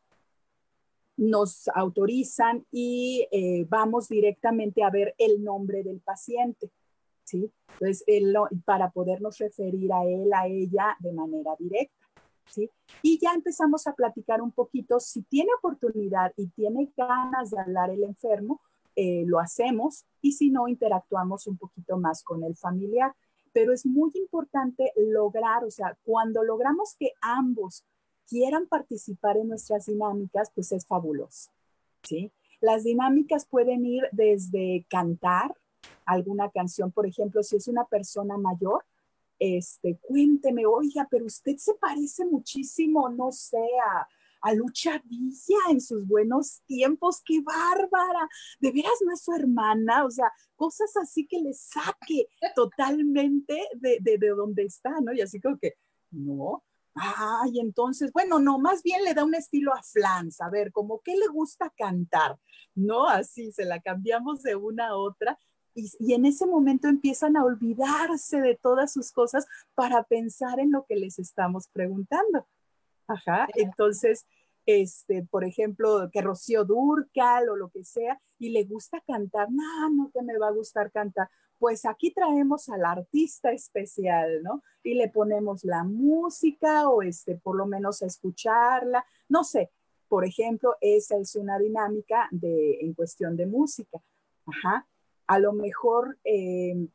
[1.16, 6.72] nos autorizan y eh, vamos directamente a ver el nombre del paciente,
[7.22, 7.48] ¿sí?
[7.74, 8.04] Entonces,
[8.64, 12.04] para podernos referir a él, a ella de manera directa,
[12.50, 12.68] ¿sí?
[13.00, 17.90] Y ya empezamos a platicar un poquito, si tiene oportunidad y tiene ganas de hablar
[17.90, 18.60] el enfermo,
[18.96, 23.14] eh, lo hacemos y si no, interactuamos un poquito más con el familiar.
[23.58, 27.84] Pero es muy importante lograr, o sea, cuando logramos que ambos
[28.28, 31.50] quieran participar en nuestras dinámicas, pues es fabuloso,
[32.04, 32.30] ¿sí?
[32.60, 35.56] Las dinámicas pueden ir desde cantar
[36.04, 38.84] alguna canción, por ejemplo, si es una persona mayor,
[39.40, 44.06] este, cuénteme, oiga, pero usted se parece muchísimo, no sé, a,
[44.40, 48.28] a Lucha Villa en sus buenos tiempos, qué bárbara,
[48.60, 53.98] de veras no es su hermana, o sea, cosas así que le saque totalmente de,
[54.00, 55.12] de, de donde está, ¿no?
[55.12, 55.74] Y así como que,
[56.10, 56.62] no,
[57.00, 61.00] Ay, entonces, bueno, no, más bien le da un estilo a Flans, a ver, como
[61.00, 62.38] que le gusta cantar,
[62.74, 63.06] ¿no?
[63.06, 65.38] Así se la cambiamos de una a otra.
[65.74, 70.72] Y, y, en ese momento empiezan a olvidarse de todas sus cosas para pensar en
[70.72, 72.48] lo que les estamos preguntando.
[73.08, 74.26] Ajá, entonces,
[74.66, 79.90] este, por ejemplo, que Rocío Durcal o lo que sea, y le gusta cantar, no,
[79.90, 81.28] no que me va a gustar cantar.
[81.58, 84.62] Pues aquí traemos al artista especial, ¿no?
[84.84, 89.72] Y le ponemos la música o este, por lo menos a escucharla, no sé.
[90.06, 93.98] Por ejemplo, esa es una dinámica de, en cuestión de música.
[94.46, 94.86] Ajá.
[95.26, 96.88] A lo mejor eh,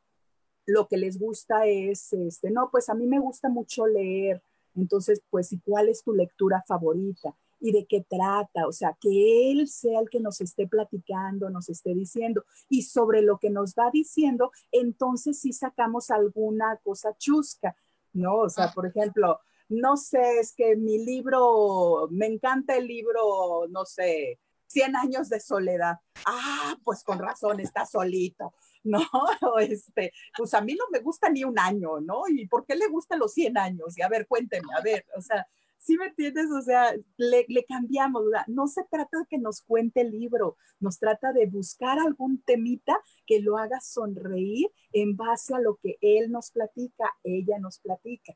[0.66, 4.42] lo que les gusta es, este, no, pues a mí me gusta mucho leer,
[4.76, 7.36] entonces, pues, ¿y cuál es tu lectura favorita?
[7.60, 8.68] ¿Y de qué trata?
[8.68, 12.44] O sea, que Él sea el que nos esté platicando, nos esté diciendo.
[12.70, 17.76] Y sobre lo que nos va diciendo, entonces sí sacamos alguna cosa chusca,
[18.12, 18.40] ¿no?
[18.40, 23.86] O sea, por ejemplo, no sé, es que mi libro, me encanta el libro, no
[23.86, 26.00] sé, 100 años de soledad.
[26.26, 28.54] Ah, pues con razón, está solito.
[29.02, 29.02] ¿no?
[29.62, 32.24] Este, pues a mí no me gusta ni un año, ¿no?
[32.28, 33.98] ¿Y por qué le gustan los 100 años?
[33.98, 36.48] Y a ver, cuénteme, a ver, o sea, ¿sí me entiendes?
[36.52, 41.00] O sea, le, le cambiamos, no se trata de que nos cuente el libro, nos
[41.00, 46.32] trata de buscar algún temita que lo haga sonreír en base a lo que él
[46.32, 48.34] nos platica, ella nos platica.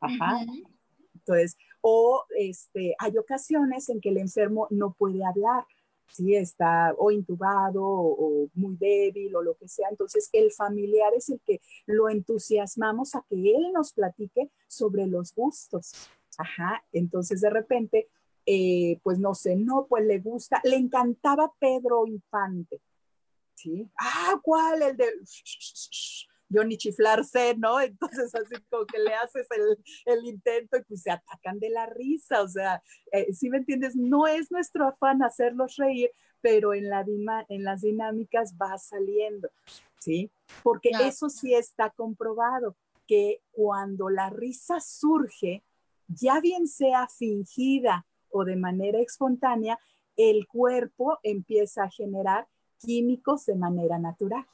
[0.00, 0.44] Ajá.
[1.14, 5.64] Entonces, o este, hay ocasiones en que el enfermo no puede hablar,
[6.08, 6.34] ¿sí?
[6.36, 9.88] Está o intubado o, muy débil o lo que sea.
[9.90, 15.34] Entonces, el familiar es el que lo entusiasmamos a que él nos platique sobre los
[15.34, 15.92] gustos.
[16.38, 18.08] Ajá, entonces de repente,
[18.46, 22.80] eh, pues no sé, no, pues le gusta, le encantaba Pedro Infante.
[23.54, 23.88] ¿Sí?
[23.98, 24.82] Ah, ¿cuál?
[24.82, 25.06] El de
[26.52, 27.80] yo ni chiflar sé, ¿no?
[27.80, 29.46] Entonces así como que le haces
[30.06, 33.96] el, intento y pues se atacan de la risa, o sea, eh, si me entiendes,
[33.96, 36.10] no es nuestro afán hacerlos reír,
[36.40, 37.04] pero en, la
[37.48, 39.48] en las dinámicas va saliendo,
[39.98, 40.30] ¿sí?
[40.62, 45.62] Porque eso sí está comprobado, que cuando la risa surge,
[46.08, 49.78] ya bien sea fingida o de manera espontánea,
[50.16, 52.46] el cuerpo empieza a generar
[52.78, 54.46] químicos de manera natural.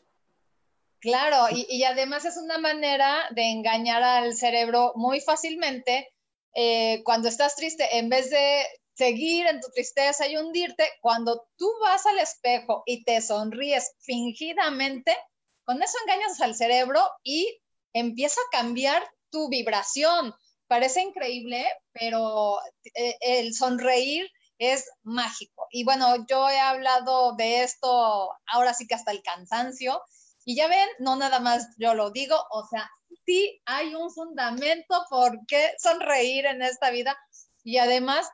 [1.01, 6.13] Claro, y, además es una manera de engañar al cerebro muy fácilmente
[6.55, 11.71] eh, cuando estás triste, en vez de seguir en tu tristeza y hundirte, cuando tú
[11.81, 15.17] vas al espejo y te sonríes fingidamente,
[15.65, 17.61] con eso engañas al cerebro y
[17.93, 20.35] empieza a cambiar tu vibración.
[20.67, 22.59] Parece increíble, pero
[22.95, 25.69] eh, el sonreír es mágico.
[25.71, 30.03] Y bueno, yo he hablado de esto ahora sí que hasta el cansancio
[30.49, 32.91] y ya ven, no nada más yo lo digo, o sea,
[33.27, 37.15] sí hay un fundamento por qué sonreír en esta vida
[37.63, 38.27] y además,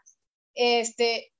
[0.55, 1.33] este,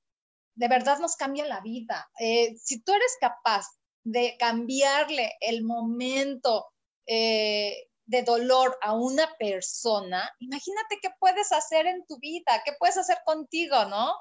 [0.57, 2.11] de verdad nos cambia la vida.
[2.19, 3.69] Eh, si tú eres capaz
[4.03, 6.67] de cambiarle el momento
[7.07, 12.97] eh, de dolor a una persona, imagínate qué puedes hacer en tu vida, qué puedes
[12.97, 14.13] hacer contigo, ¿no?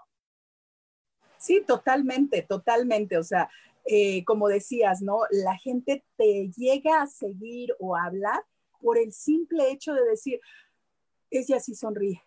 [1.39, 3.17] Sí, totalmente, totalmente.
[3.17, 3.49] O sea,
[3.85, 5.19] eh, como decías, ¿no?
[5.29, 8.43] La gente te llega a seguir o a hablar
[8.79, 10.39] por el simple hecho de decir,
[11.29, 12.21] ella sí sonríe.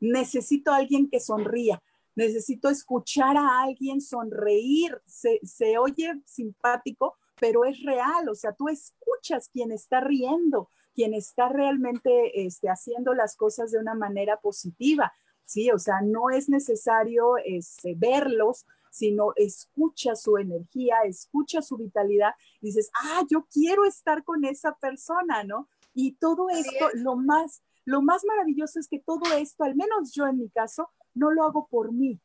[0.00, 1.82] Necesito a alguien que sonría.
[2.14, 5.00] Necesito escuchar a alguien sonreír.
[5.06, 8.28] Se, se oye simpático, pero es real.
[8.28, 13.78] O sea, tú escuchas quien está riendo, quien está realmente este, haciendo las cosas de
[13.78, 15.12] una manera positiva.
[15.44, 18.66] Sí, o sea, no es necesario este, verlos
[18.96, 22.32] sino escucha su energía, escucha su vitalidad,
[22.62, 25.68] dices, ah, yo quiero estar con esa persona, ¿no?
[25.92, 30.26] Y todo esto, lo más, lo más maravilloso es que todo esto, al menos yo
[30.26, 32.18] en mi caso, no lo hago por mí,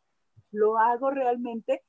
[0.52, 1.84] lo hago realmente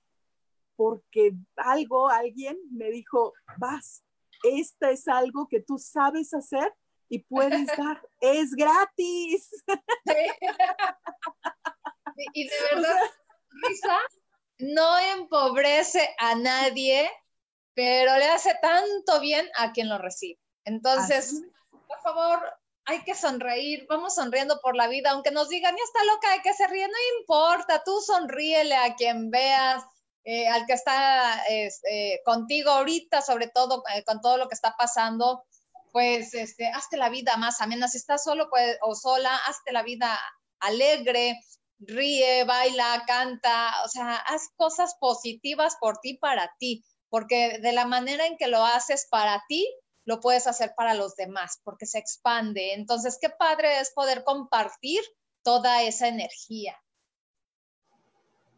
[0.75, 4.03] porque algo, alguien me dijo, vas,
[4.43, 6.75] esta es algo que tú sabes hacer
[7.09, 9.49] y puedes dar, es gratis.
[12.35, 12.99] y de verdad,
[13.51, 13.97] risa
[14.59, 17.11] no empobrece a nadie,
[17.75, 20.41] pero le hace tanto bien a quien lo recibe.
[20.65, 22.41] Entonces, por favor,
[22.85, 26.43] hay que sonreír, vamos sonriendo por la vida, aunque nos digan, ya está loca de
[26.43, 29.85] que se ríe, no importa, tú sonríele a quien veas,
[30.25, 34.75] eh, al que está este, contigo ahorita, sobre todo eh, con todo lo que está
[34.77, 35.45] pasando,
[35.93, 39.83] pues este, hazte la vida más amena, si estás solo pues, o sola, hazte la
[39.83, 40.19] vida
[40.61, 41.41] alegre,
[41.87, 47.87] ríe, baila, canta, o sea, haz cosas positivas por ti, para ti, porque de la
[47.87, 49.69] manera en que lo haces para ti,
[50.05, 52.75] lo puedes hacer para los demás, porque se expande.
[52.75, 55.01] Entonces, qué padre es poder compartir
[55.43, 56.77] toda esa energía.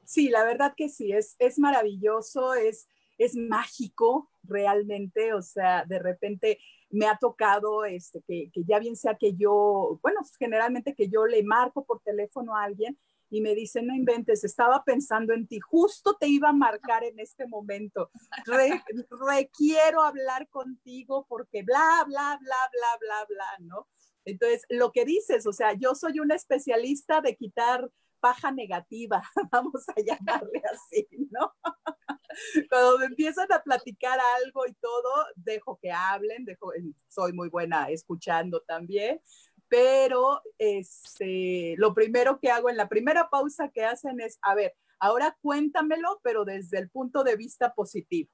[0.05, 2.87] Sí, la verdad que sí, es, es maravilloso, es,
[3.19, 6.59] es mágico realmente, o sea, de repente
[6.91, 11.27] me ha tocado este, que, que, ya bien sea que yo, bueno, generalmente que yo
[11.27, 12.99] le marco por teléfono a alguien
[13.35, 17.19] y me dice, no inventes, estaba pensando en ti, justo te iba a marcar en
[17.19, 18.13] este momento,
[19.27, 23.89] requiero hablar contigo porque bla, bla, bla, bla, bla, bla, ¿no?
[24.25, 29.21] Entonces, lo que dices, o sea, yo soy una especialista de quitar paja negativa,
[29.51, 31.53] vamos a llamarle así, ¿no?
[32.71, 36.71] Cuando me empiezan a platicar algo y todo, dejo que hablen, dejo,
[37.09, 39.21] soy muy buena escuchando también,
[39.75, 44.77] pero este, lo primero que hago en la primera pausa que hacen es, a ver,
[45.01, 48.31] ahora cuéntamelo, pero desde el punto de vista positivo.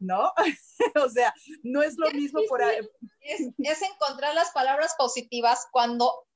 [0.00, 0.32] ¿no?
[1.04, 1.32] o sea,
[1.62, 2.78] no es lo mismo por ahí.
[3.20, 6.26] Es, es, encontrar las palabras positivas cuando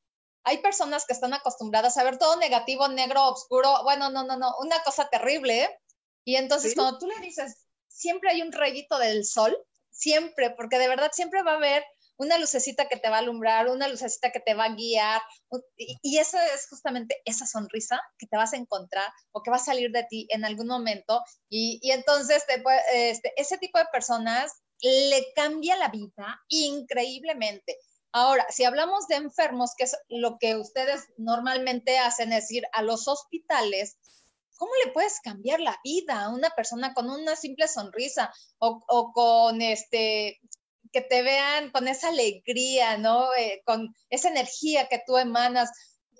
[0.44, 3.82] hay personas que están acostumbradas a ver todo negativo, negro, oscuro.
[3.82, 5.64] Bueno, no, no, no, una cosa terrible.
[5.64, 5.80] ¿eh?
[6.24, 9.58] Y entonces cuando tú le dices, siempre hay un rayito del sol,
[9.90, 11.84] siempre, porque de verdad siempre va a haber
[12.16, 15.20] una lucecita que te va a alumbrar, una lucecita que te va a guiar.
[15.76, 19.56] Y, y eso es justamente esa sonrisa que te vas a encontrar o que va
[19.56, 21.22] a salir de ti en algún momento.
[21.48, 22.62] Y, y entonces te,
[22.92, 27.78] este, ese tipo de personas le cambia la vida increíblemente.
[28.12, 32.82] Ahora, si hablamos de enfermos, que es lo que ustedes normalmente hacen, es ir a
[32.82, 33.98] los hospitales,
[34.56, 39.12] ¿cómo le puedes cambiar la vida a una persona con una simple sonrisa o, o
[39.12, 40.40] con este
[40.94, 43.34] que te vean con esa alegría, ¿no?
[43.34, 45.70] Eh, con esa energía que tú emanas,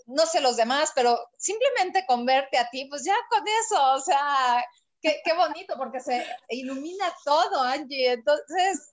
[0.07, 4.01] no sé los demás, pero simplemente con verte a ti, pues ya con eso, o
[4.01, 4.65] sea,
[5.01, 8.13] qué, qué bonito, porque se ilumina todo, Angie.
[8.13, 8.93] Entonces,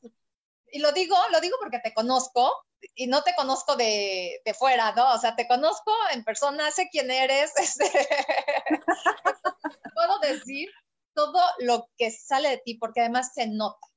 [0.72, 2.54] y lo digo, lo digo porque te conozco,
[2.96, 5.14] y no te conozco de, de, fuera, ¿no?
[5.14, 7.90] O sea, te conozco en persona, sé quién eres, este,
[9.96, 10.70] puedo decir
[11.16, 13.88] todo lo que sale de ti, porque además se nota.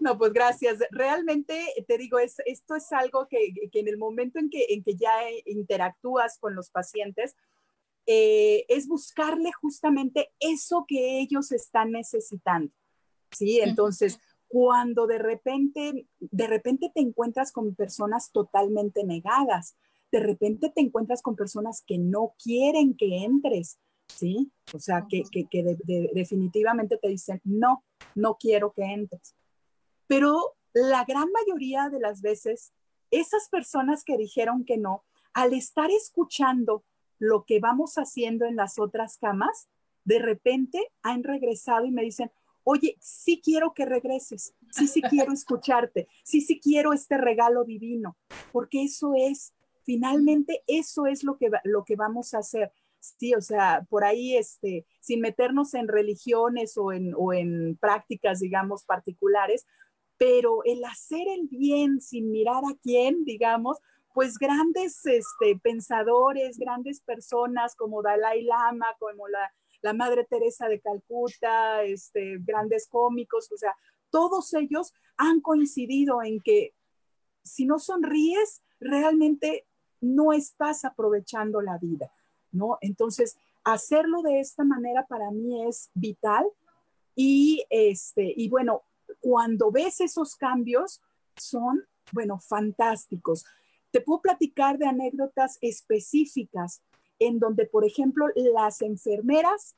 [0.00, 0.78] No, pues gracias.
[0.90, 4.82] Realmente te digo, es, esto es algo que, que en el momento en que, en
[4.82, 5.12] que ya
[5.46, 7.36] interactúas con los pacientes,
[8.06, 12.72] eh, es buscarle justamente eso que ellos están necesitando.
[13.30, 19.76] Sí, entonces, cuando de repente, de repente te encuentras con personas totalmente negadas,
[20.12, 24.52] de repente te encuentras con personas que no quieren que entres, ¿sí?
[24.72, 27.82] O sea, que, que, que de, de, definitivamente te dicen, no,
[28.14, 29.34] no quiero que entres.
[30.06, 32.72] Pero la gran mayoría de las veces,
[33.10, 36.84] esas personas que dijeron que no, al estar escuchando
[37.18, 39.68] lo que vamos haciendo en las otras camas,
[40.04, 42.30] de repente han regresado y me dicen,
[42.64, 48.16] oye, sí quiero que regreses, sí, sí quiero escucharte, sí, sí quiero este regalo divino,
[48.52, 52.72] porque eso es, finalmente, eso es lo que, lo que vamos a hacer.
[53.00, 58.40] Sí, o sea, por ahí, este, sin meternos en religiones o en, o en prácticas,
[58.40, 59.66] digamos, particulares,
[60.16, 63.78] pero el hacer el bien sin mirar a quién, digamos,
[64.12, 69.50] pues grandes este, pensadores, grandes personas como Dalai Lama, como la
[69.84, 73.76] la Madre Teresa de Calcuta, este, grandes cómicos, o sea,
[74.08, 76.72] todos ellos han coincidido en que
[77.42, 79.66] si no sonríes, realmente
[80.00, 82.10] no estás aprovechando la vida,
[82.50, 82.78] ¿no?
[82.80, 86.46] Entonces, hacerlo de esta manera para mí es vital
[87.14, 88.84] y, este, y bueno,
[89.24, 91.00] cuando ves esos cambios,
[91.34, 93.46] son, bueno, fantásticos.
[93.90, 96.82] Te puedo platicar de anécdotas específicas
[97.18, 99.76] en donde, por ejemplo, las enfermeras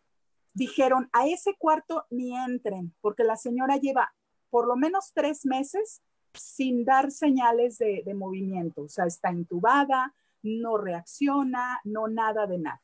[0.52, 4.12] dijeron, a ese cuarto ni entren, porque la señora lleva
[4.50, 6.02] por lo menos tres meses
[6.34, 12.82] sin dar señales de, movimiento, o sea, está intubada, no reacciona, no nada de nada.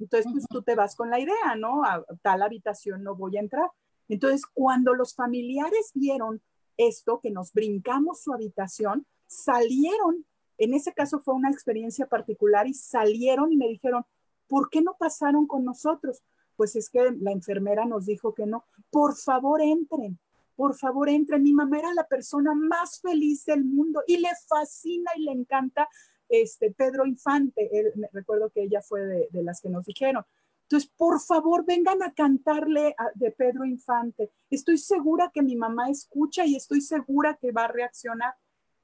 [0.00, 1.84] Entonces, pues tú te vas con la idea, ¿no?
[1.84, 3.70] A tal habitación no voy a entrar.
[4.08, 6.42] Entonces, cuando los familiares vieron
[6.76, 10.26] esto, que nos brincamos su habitación, salieron,
[10.58, 14.04] en ese caso fue una experiencia particular y salieron y me dijeron,
[14.46, 16.22] ¿por qué no pasaron con nosotros?
[16.56, 18.64] Pues es que la enfermera nos dijo que no.
[18.90, 20.18] Por favor, entren,
[20.56, 21.42] por favor, entren.
[21.42, 25.88] Mi mamá era la persona más feliz del mundo y le fascina y le encanta
[26.28, 27.70] este Pedro Infante.
[28.12, 30.24] recuerdo que ella fue de, de las que nos dijeron.
[30.72, 34.32] Entonces, por favor, vengan a cantarle de Pedro Infante.
[34.48, 38.34] Estoy segura que mi mamá escucha y estoy segura que va a reaccionar.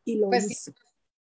[0.04, 0.72] Y lo pues, hizo.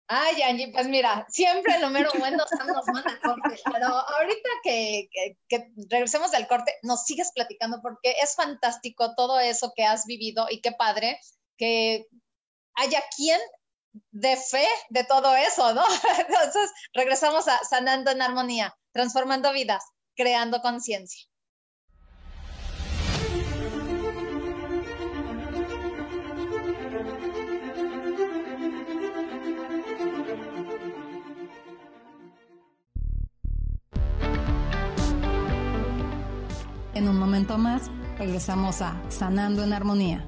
[0.08, 5.10] Ay, Angie, pues mira, siempre el número bueno nos manda corte, pero ahorita que,
[5.50, 10.46] que, regresemos del corte, nos sigues platicando porque es fantástico todo eso que has vivido
[10.52, 11.20] y qué padre
[11.58, 12.06] que
[12.76, 13.40] haya quien
[14.12, 15.84] de fe de todo eso, ¿no?
[16.20, 19.84] Entonces, regresamos a Sanando en Armonía, transformando vidas
[20.16, 21.28] creando conciencia.
[36.96, 40.28] En un momento más, regresamos a Sanando en Armonía.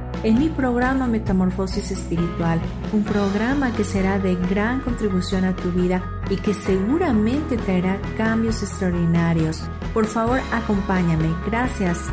[0.23, 2.61] en mi programa Metamorfosis Espiritual,
[2.93, 8.61] un programa que será de gran contribución a tu vida y que seguramente traerá cambios
[8.61, 9.63] extraordinarios.
[9.93, 11.29] Por favor, acompáñame.
[11.47, 12.09] Gracias.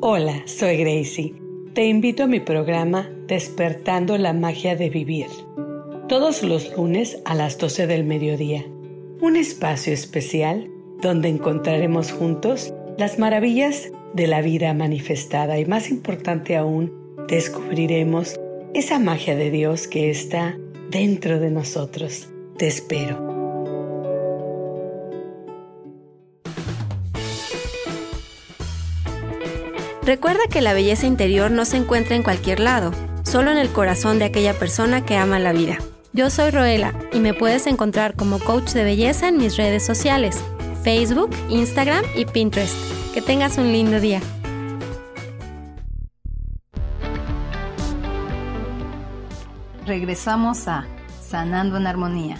[0.00, 1.34] Hola, soy Gracie.
[1.74, 5.28] Te invito a mi programa Despertando la Magia de Vivir.
[6.08, 8.64] Todos los lunes a las 12 del mediodía.
[9.20, 10.68] Un espacio especial
[11.02, 16.92] donde encontraremos juntos las maravillas de la vida manifestada y más importante aún,
[17.28, 18.38] descubriremos
[18.72, 20.56] esa magia de Dios que está
[20.90, 22.28] dentro de nosotros.
[22.56, 23.30] Te espero.
[30.04, 32.92] Recuerda que la belleza interior no se encuentra en cualquier lado,
[33.24, 35.78] solo en el corazón de aquella persona que ama la vida.
[36.12, 40.42] Yo soy Roela y me puedes encontrar como coach de belleza en mis redes sociales
[40.82, 42.76] Facebook, Instagram y Pinterest.
[43.14, 44.20] Que tengas un lindo día.
[49.86, 50.86] Regresamos a
[51.20, 52.38] Sanando en Armonía.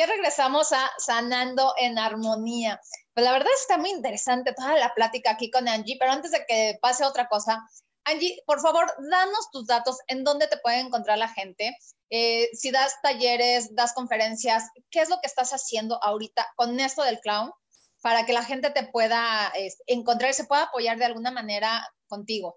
[0.00, 2.80] Ya regresamos a Sanando en Armonía.
[3.12, 6.42] Pues la verdad está muy interesante toda la plática aquí con Angie, pero antes de
[6.48, 7.62] que pase otra cosa,
[8.04, 11.76] Angie, por favor, danos tus datos, en dónde te puede encontrar la gente.
[12.08, 17.02] Eh, si das talleres, das conferencias, ¿qué es lo que estás haciendo ahorita con esto
[17.02, 17.52] del clown
[18.00, 19.52] para que la gente te pueda
[19.86, 22.56] encontrar y se pueda apoyar de alguna manera contigo?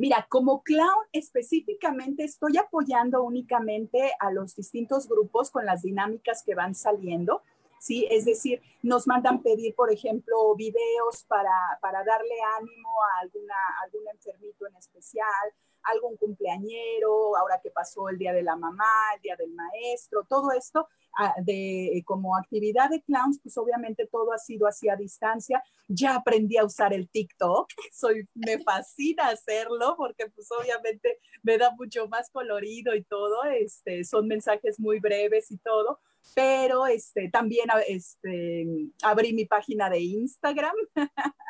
[0.00, 6.54] Mira, como clown específicamente estoy apoyando únicamente a los distintos grupos con las dinámicas que
[6.54, 7.42] van saliendo.
[7.80, 8.08] ¿sí?
[8.10, 14.08] Es decir, nos mandan pedir, por ejemplo, videos para, para darle ánimo a alguna, algún
[14.08, 15.52] enfermito en especial,
[15.84, 18.84] algún cumpleañero, ahora que pasó el Día de la Mamá,
[19.16, 24.32] el Día del Maestro, todo esto ah, de como actividad de clowns, pues obviamente todo
[24.32, 25.62] ha sido así a distancia.
[25.88, 31.70] Ya aprendí a usar el TikTok, soy, me fascina hacerlo porque pues obviamente me da
[31.72, 36.00] mucho más colorido y todo, este, son mensajes muy breves y todo,
[36.34, 38.66] pero este, también este,
[39.02, 40.74] abrí mi página de Instagram.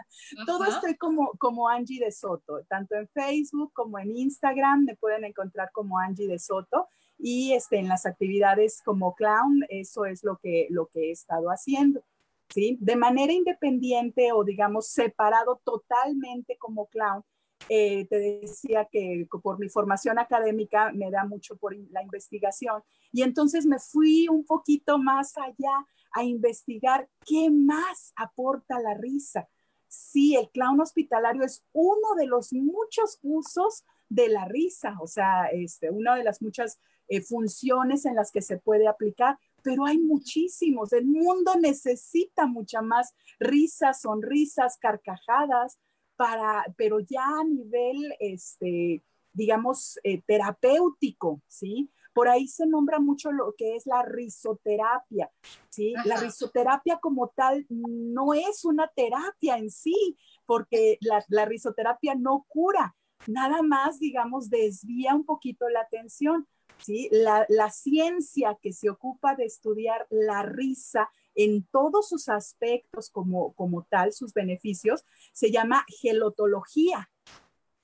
[0.46, 5.24] Todo estoy como, como Angie de Soto, tanto en Facebook como en Instagram me pueden
[5.24, 10.38] encontrar como Angie de Soto y este, en las actividades como clown, eso es lo
[10.38, 12.02] que, lo que he estado haciendo.
[12.48, 12.76] ¿sí?
[12.80, 17.22] De manera independiente o digamos separado totalmente como clown,
[17.68, 22.82] eh, te decía que por mi formación académica me da mucho por la investigación
[23.12, 29.48] y entonces me fui un poquito más allá a investigar qué más aporta la risa.
[29.86, 35.46] sí, el clown hospitalario es uno de los muchos usos de la risa, o sea,
[35.46, 39.98] este, una de las muchas eh, funciones en las que se puede aplicar, pero hay
[39.98, 40.92] muchísimos.
[40.92, 45.78] El mundo necesita mucha más risas, sonrisas, carcajadas,
[46.20, 49.02] para, pero ya a nivel, este,
[49.32, 51.90] digamos, eh, terapéutico, ¿sí?
[52.12, 55.30] Por ahí se nombra mucho lo que es la risoterapia,
[55.70, 55.94] ¿sí?
[56.04, 62.44] La risoterapia como tal no es una terapia en sí, porque la, la risoterapia no
[62.50, 62.94] cura,
[63.26, 66.46] nada más, digamos, desvía un poquito la atención.
[66.82, 67.08] ¿sí?
[67.12, 71.10] La, la, ciencia que se ocupa de estudiar la risa
[71.44, 77.10] en todos sus aspectos como, como tal, sus beneficios, se llama gelotología.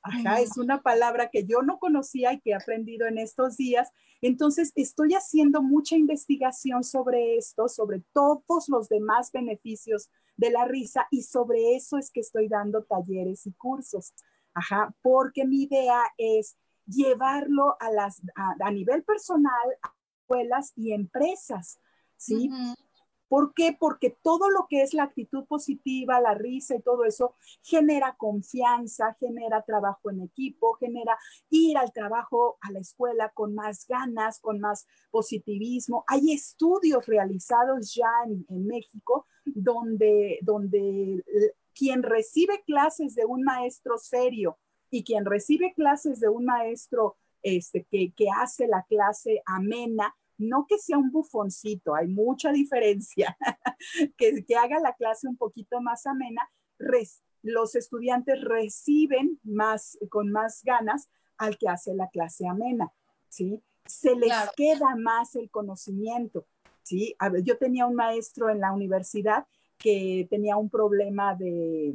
[0.02, 3.90] Ajá, es una palabra que yo no conocía y que he aprendido en estos días.
[4.20, 11.08] Entonces, estoy haciendo mucha investigación sobre esto, sobre todos los demás beneficios de la risa
[11.10, 14.12] y sobre eso es que estoy dando talleres y cursos.
[14.54, 19.52] Ajá, porque mi idea es llevarlo a, las, a, nivel personal,
[19.82, 21.80] a escuelas y empresas,
[22.16, 22.50] ¿sí?
[23.28, 23.76] ¿Por qué?
[23.78, 29.16] Porque todo lo que es la actitud positiva, la risa y todo eso genera confianza,
[29.18, 31.18] genera trabajo en equipo, genera
[31.50, 36.04] ir al trabajo, a la escuela con más ganas, con más positivismo.
[36.06, 41.22] Hay estudios realizados ya en, México donde, donde
[41.74, 44.58] quien recibe clases de un maestro serio
[44.90, 50.66] y quien recibe clases de un maestro este, que, que hace la clase amena, no
[50.68, 53.36] que sea un bufoncito, hay mucha diferencia,
[54.16, 56.42] que, que, haga la clase un poquito más amena,
[57.42, 61.08] los estudiantes reciben más, con más ganas
[61.38, 62.92] al que hace la clase amena,
[63.28, 63.62] ¿sí?
[63.84, 66.46] Se les queda más el conocimiento,
[66.82, 67.14] ¿sí?
[67.18, 69.46] A ver, yo tenía un maestro en la universidad
[69.78, 71.94] que tenía un problema de,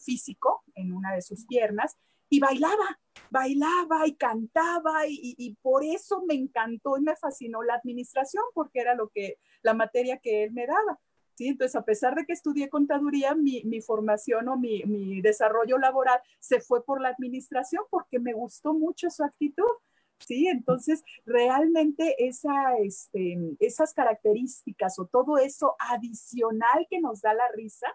[0.00, 1.96] físico en una de sus piernas
[2.32, 8.42] y bailaba, bailaba y cantaba y, por eso me encantó y me fascinó la administración
[8.54, 10.98] porque era lo que, la materia que él me daba.
[11.34, 11.48] ¿sí?
[11.48, 16.62] Entonces, a pesar de que estudié contaduría, mi, formación o mi, mi, desarrollo laboral se
[16.62, 19.70] fue por la administración porque me gustó mucho su actitud.
[20.18, 20.48] ¿sí?
[20.48, 27.88] Entonces, realmente esa, este, esas características o todo eso adicional que nos da la risa,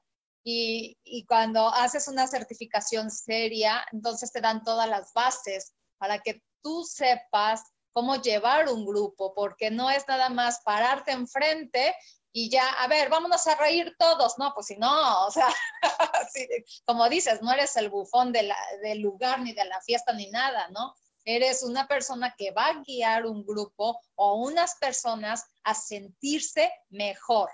[0.43, 6.43] Y, y, cuando haces una certificación seria, entonces te dan todas las bases para que
[6.62, 11.95] tú sepas cómo llevar un grupo, porque no es nada más pararte enfrente
[12.36, 15.47] y ya, a ver, vámonos a reír todos, no, pues si no, o sea,
[16.86, 20.67] como dices, no eres el bufón de del lugar ni de la fiesta ni nada,
[20.69, 20.95] ¿no?
[21.25, 27.51] Eres una persona que va a guiar un grupo o unas personas a sentirse mejor,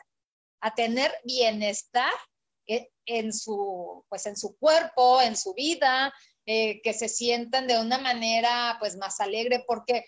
[0.62, 2.14] a tener bienestar
[2.66, 6.14] e, en su, pues en su cuerpo, en su vida,
[6.46, 10.06] eh, que se sientan de una manera pues más alegre, porque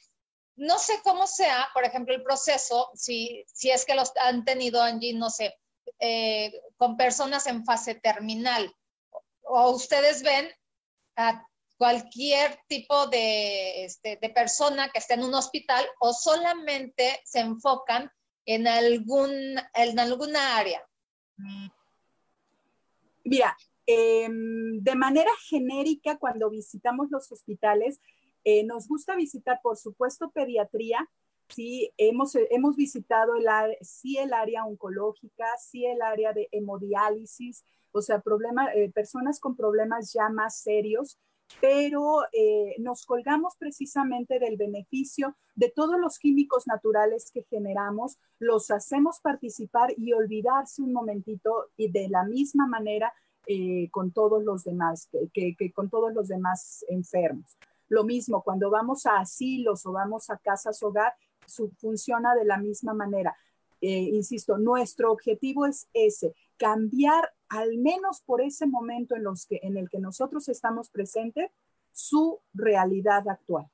[0.56, 4.82] no sé cómo sea, por ejemplo, el proceso, si, si es que los han tenido,
[4.82, 5.56] Angie, no sé,
[6.00, 8.74] eh, con personas en fase terminal,
[9.44, 10.50] o ustedes ven
[11.16, 11.46] a
[11.78, 18.12] cualquier tipo de, este, de persona que esté en un hospital o solamente se enfocan
[18.46, 19.32] en, algún,
[19.74, 20.88] en alguna área?
[23.24, 28.00] Mira, em, de manera genérica, cuando visitamos los hospitales,
[28.44, 31.10] eh, nos gusta visitar, por supuesto, pediatría.
[31.50, 33.46] Sí, hemos, hemos visitado el,
[33.82, 39.58] sí el área oncológica, sí el área de hemodiálisis, o sea, problema, eh, personas con
[39.58, 41.20] problemas ya más serios,
[41.60, 48.72] pero eh, nos colgamos precisamente del beneficio de todos los químicos naturales que generamos, los
[48.72, 53.14] hacemos participar y olvidarse un momentito y de la misma manera
[53.90, 57.58] con todos los demás, que con todos los demás enfermos.
[57.92, 61.14] Lo mismo, cuando vamos a asilos o vamos a casas hogar,
[61.78, 63.36] funciona de la misma manera.
[63.82, 69.60] Eh, insisto, nuestro objetivo es ese, cambiar al menos por ese momento en, los que,
[69.62, 71.52] en el que nosotros estamos presentes,
[71.92, 73.70] su realidad actual.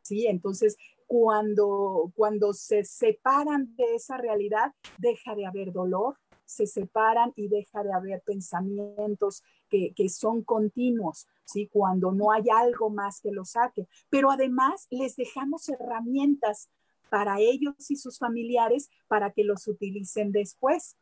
[0.00, 0.26] ¿Sí?
[0.26, 6.16] Entonces, cuando, cuando se separan de esa realidad, deja de haber dolor,
[6.46, 11.68] se separan y deja de haber pensamientos que, son continuos, ¿sí?
[11.72, 13.86] Cuando no hay algo más que lo saque.
[14.10, 16.70] Pero además les dejamos herramientas
[17.10, 20.96] para ellos y sus familiares para que los utilicen después.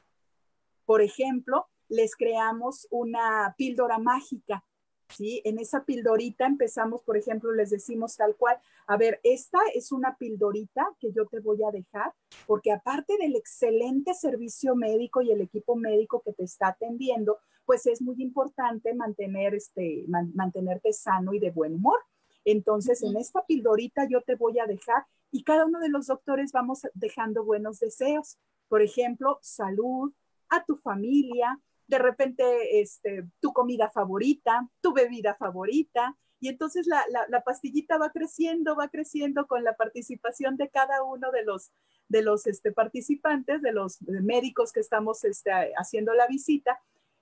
[0.85, 4.65] Por ejemplo, les creamos una píldora mágica
[5.11, 5.41] ¿sí?
[5.45, 10.17] En esa pildorita empezamos, por ejemplo, les decimos tal cual, a ver, esta es una
[10.17, 12.13] pildorita que yo te voy a dejar,
[12.47, 17.87] porque aparte del excelente servicio médico y el equipo médico que te está atendiendo, pues
[17.87, 21.99] es muy importante mantener este, mantenerte sano y de buen humor.
[22.45, 26.53] Entonces, en esta pildorita yo te voy a dejar y cada uno de los doctores
[26.53, 28.39] vamos dejando buenos deseos.
[28.69, 30.13] Por ejemplo, salud
[30.49, 37.03] a tu familia, de repente este, tu comida favorita, tu bebida favorita, y entonces la,
[37.29, 41.71] la, pastillita va creciendo, va creciendo con la participación de cada uno de los,
[42.09, 46.79] de los este, participantes, de los médicos que estamos este, haciendo la visita.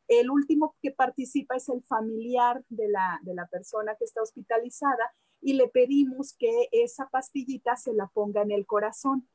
[0.09, 5.13] El último que participa es el familiar de la, de la persona que está hospitalizada
[5.41, 9.29] y le pedimos que esa pastillita se la ponga en el corazón.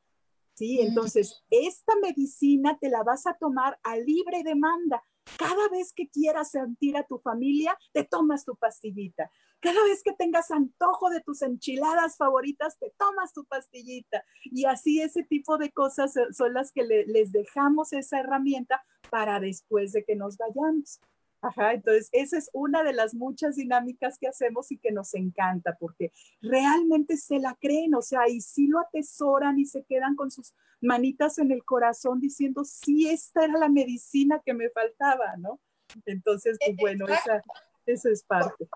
[0.54, 0.78] ¿sí?
[0.78, 0.88] Mm.
[0.88, 5.02] Entonces, esta medicina te la vas a tomar a libre demanda.
[5.38, 9.30] Cada vez que quieras sentir a tu familia, te tomas tu pastillita.
[9.60, 14.24] Cada vez que tengas antojo de tus enchiladas favoritas, te tomas tu pastillita.
[14.44, 19.92] Y así ese tipo de cosas son las que les dejamos esa herramienta para después
[19.92, 21.00] de que nos vayamos.
[21.42, 25.74] Ajá, entonces esa es una de las muchas dinámicas que hacemos y que nos encanta
[25.80, 30.30] porque realmente se la creen, o sea, y sí lo atesoran y se quedan con
[30.30, 35.60] sus manitas en el corazón diciendo, sí, esta era la medicina que me faltaba, ¿no?
[36.04, 37.42] Entonces, pues bueno, esa,
[37.86, 38.68] esa es parte.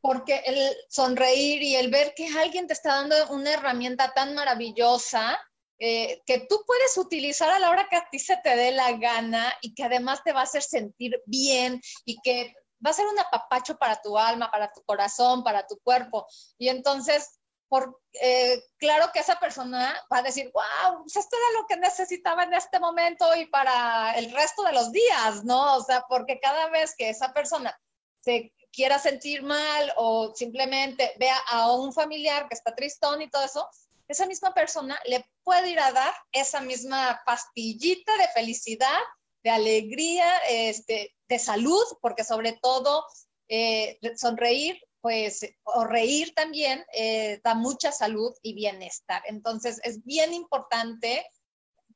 [0.00, 5.38] Porque el sonreír y el ver que alguien te está dando una herramienta tan maravillosa,
[5.82, 8.92] eh, que tú puedes utilizar a la hora que a ti se te dé la
[8.92, 13.06] gana y que además te va a hacer sentir bien y que va a ser
[13.06, 16.26] un apapacho para tu alma, para tu corazón, para tu cuerpo.
[16.58, 21.60] Y entonces, por, eh, claro que esa persona va a decir, wow, pues esto era
[21.60, 25.76] lo que necesitaba en este momento y para el resto de los días, ¿no?
[25.76, 27.74] O sea, porque cada vez que esa persona
[28.20, 33.44] se quiera sentir mal o simplemente vea a un familiar que está tristón y todo
[33.44, 33.68] eso,
[34.08, 38.98] esa misma persona le puede ir a dar esa misma pastillita de felicidad,
[39.42, 43.04] de alegría, este, de salud, porque sobre todo
[43.48, 49.22] eh, sonreír, pues, o reír también eh, da mucha salud y bienestar.
[49.26, 51.26] Entonces, es bien importante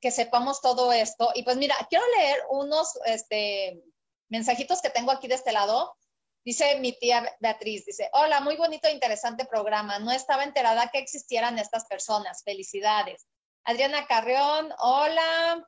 [0.01, 1.31] que sepamos todo esto.
[1.35, 3.83] Y pues mira, quiero leer unos este,
[4.29, 5.97] mensajitos que tengo aquí de este lado.
[6.45, 9.99] Dice mi tía Beatriz, dice, hola, muy bonito e interesante programa.
[9.99, 12.43] No estaba enterada que existieran estas personas.
[12.45, 13.27] Felicidades.
[13.65, 15.67] Adriana Carrión, hola.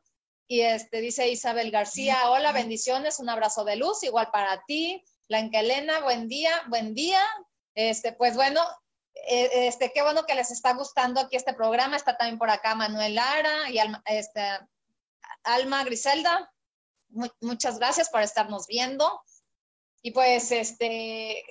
[0.49, 5.03] Y este dice Isabel García, hola, bendiciones, un abrazo de luz, igual para ti.
[5.29, 7.23] Blanca Elena, buen día, buen día.
[7.75, 8.61] Este, pues bueno,
[9.29, 11.97] eh, este, qué bueno que les está gustando aquí este programa.
[11.97, 14.43] Está también por acá Manuel Lara y Alma, este,
[15.43, 16.53] Alma Griselda.
[17.41, 19.23] muchas gracias por estarnos viendo.
[20.03, 21.45] Y pues, este,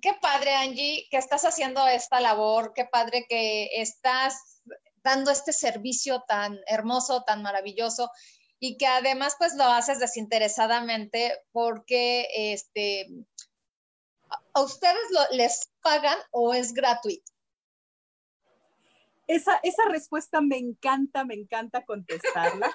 [0.00, 4.62] qué padre, Angie, que estás haciendo esta labor, qué padre que estás
[5.02, 8.10] dando este servicio tan hermoso, tan maravilloso
[8.58, 13.06] y que además pues lo haces desinteresadamente porque este
[14.54, 17.32] a ustedes les pagan o es gratuito.
[19.26, 22.74] Esa, esa respuesta me encanta, me encanta contestarla.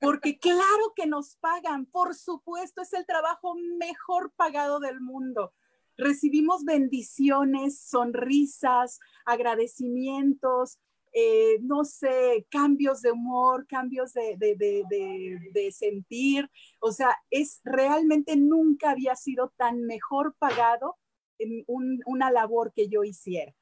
[0.00, 5.52] Porque claro que nos pagan, por supuesto, es el trabajo mejor pagado del mundo.
[5.96, 10.78] Recibimos bendiciones, sonrisas, agradecimientos,
[11.12, 16.50] eh, no sé, cambios de humor, cambios de, de, sentir.
[16.80, 20.96] O sea, es realmente nunca había sido tan mejor pagado
[21.38, 21.64] en
[22.06, 23.54] una labor que yo hiciera.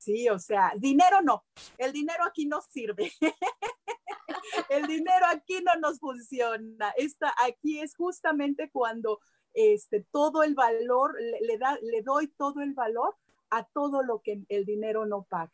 [0.00, 1.44] Sí, o sea, dinero no,
[1.76, 3.12] el dinero aquí no sirve.
[4.70, 6.88] el dinero aquí no nos funciona.
[6.96, 9.20] Esta, aquí es justamente cuando
[9.52, 13.14] este, todo el valor, le, da, le doy todo el valor
[13.50, 15.52] a todo lo que el dinero no paga.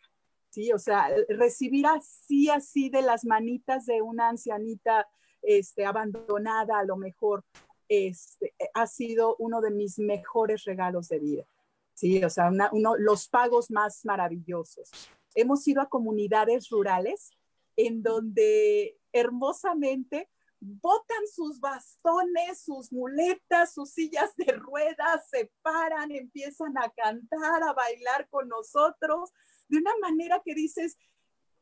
[0.50, 5.08] Sí, o sea, recibir así, así de las manitas de una ancianita
[5.42, 7.44] este, abandonada a lo mejor,
[7.88, 11.44] este, ha sido uno de mis mejores regalos de vida.
[11.96, 14.90] Sí, o sea, uno, los pagos más maravillosos.
[15.34, 17.30] Hemos ido a comunidades rurales
[17.74, 20.28] en donde hermosamente
[20.60, 27.72] botan sus bastones, sus muletas, sus sillas de ruedas, se paran, empiezan a cantar, a
[27.72, 29.32] bailar con nosotros,
[29.68, 30.98] de una manera que dices,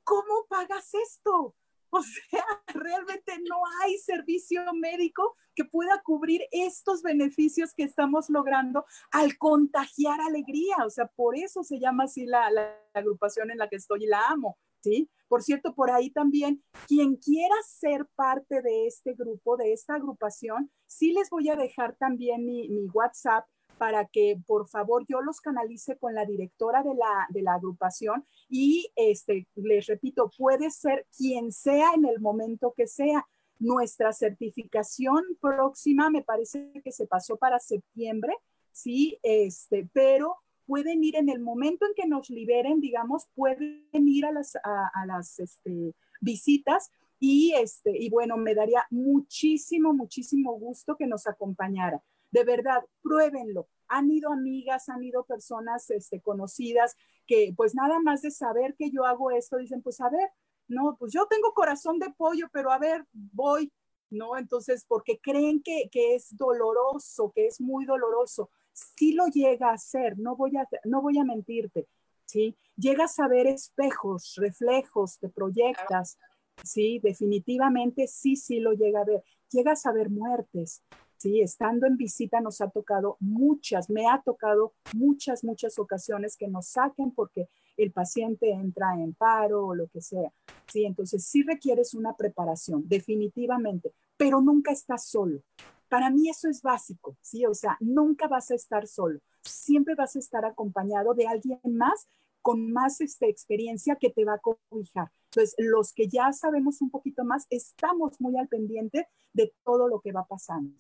[0.03, 1.55] ¿cómo pagas esto?
[1.97, 8.85] O sea, realmente no hay servicio médico que pueda cubrir estos beneficios que estamos logrando
[9.13, 10.75] al contagiar alegría.
[10.85, 12.51] O sea, por eso se llama así la,
[12.95, 14.59] agrupación en la que estoy y la amo.
[14.83, 15.09] ¿Sí?
[15.29, 20.71] Por cierto, por ahí también, quien quiera ser parte de este grupo, de esta agrupación,
[20.87, 23.47] sí les voy a dejar también mi WhatsApp
[23.79, 28.25] para que por favor yo los canalice con la directora de la, de la agrupación
[28.49, 33.27] y este, les repito, puede ser quien sea en el momento que sea.
[33.59, 38.35] Nuestra certificación próxima me parece que se pasó para septiembre,
[38.73, 44.27] sí, este, pero pueden ir en el momento en que nos liberen, digamos, pueden ir
[44.27, 50.97] a las, a, las este, visitas y, este, y bueno, me daría muchísimo, muchísimo gusto
[50.97, 52.03] que nos acompañara.
[52.35, 53.69] De verdad, pruébenlo.
[53.87, 56.97] Han ido amigas, han ido personas este, conocidas
[57.29, 60.33] que pues nada más de saber que yo hago esto, dicen, pues a ver,
[60.67, 63.73] no, pues yo tengo corazón de pollo, pero a ver, voy,
[64.11, 64.37] ¿no?
[64.37, 68.51] Entonces, porque creen que, que es doloroso, que es muy doloroso.
[68.73, 71.87] Sí lo llega a ser, no voy a, no voy a mentirte,
[72.25, 72.57] ¿sí?
[72.77, 76.19] Llegas a ver espejos, reflejos, te proyectas,
[76.65, 76.99] ¿sí?
[76.99, 79.23] Definitivamente sí, sí lo llega a ver.
[79.51, 80.83] Llegas a ver muertes,
[81.25, 81.41] ¿sí?
[81.41, 86.67] Estando en visita nos ha tocado muchas, me ha tocado muchas, muchas ocasiones que nos
[86.69, 87.49] saquen porque
[87.79, 90.31] el paciente entra en paro o lo que sea,
[90.71, 90.85] ¿sí?
[90.85, 95.41] Entonces sí requieres una preparación, definitivamente, pero nunca estás solo.
[95.89, 97.47] Para mí eso es básico, ¿sí?
[97.47, 102.07] O sea, nunca vas a estar solo, siempre vas a estar acompañado de alguien más
[102.43, 105.11] con más este, experiencia que te va a cobijar.
[105.31, 110.01] Entonces, los que ya sabemos un poquito más, estamos muy al pendiente de todo lo
[110.01, 110.77] que va pasando.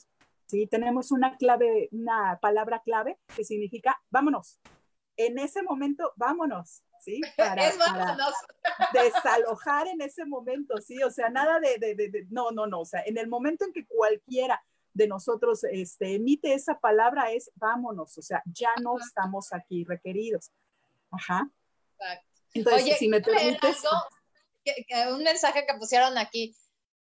[0.47, 0.66] ¿Sí?
[0.66, 4.61] Tenemos una clave, una palabra clave que significa vámonos.
[5.16, 7.20] En ese momento, vámonos, ¿sí?
[7.36, 7.62] Para,
[8.92, 11.03] desalojar en ese momento, ¿sí?
[11.03, 13.72] O sea, nada de, de, de, no, no, no, o sea, en el momento en
[13.72, 19.53] que cualquiera de nosotros este, emite esa palabra es vámonos, o sea, ya no estamos
[19.53, 20.53] aquí requeridos.
[21.11, 21.51] Ajá.
[22.55, 23.82] Entonces, Oye, si me permites...
[25.11, 26.57] un mensaje que pusieron aquí,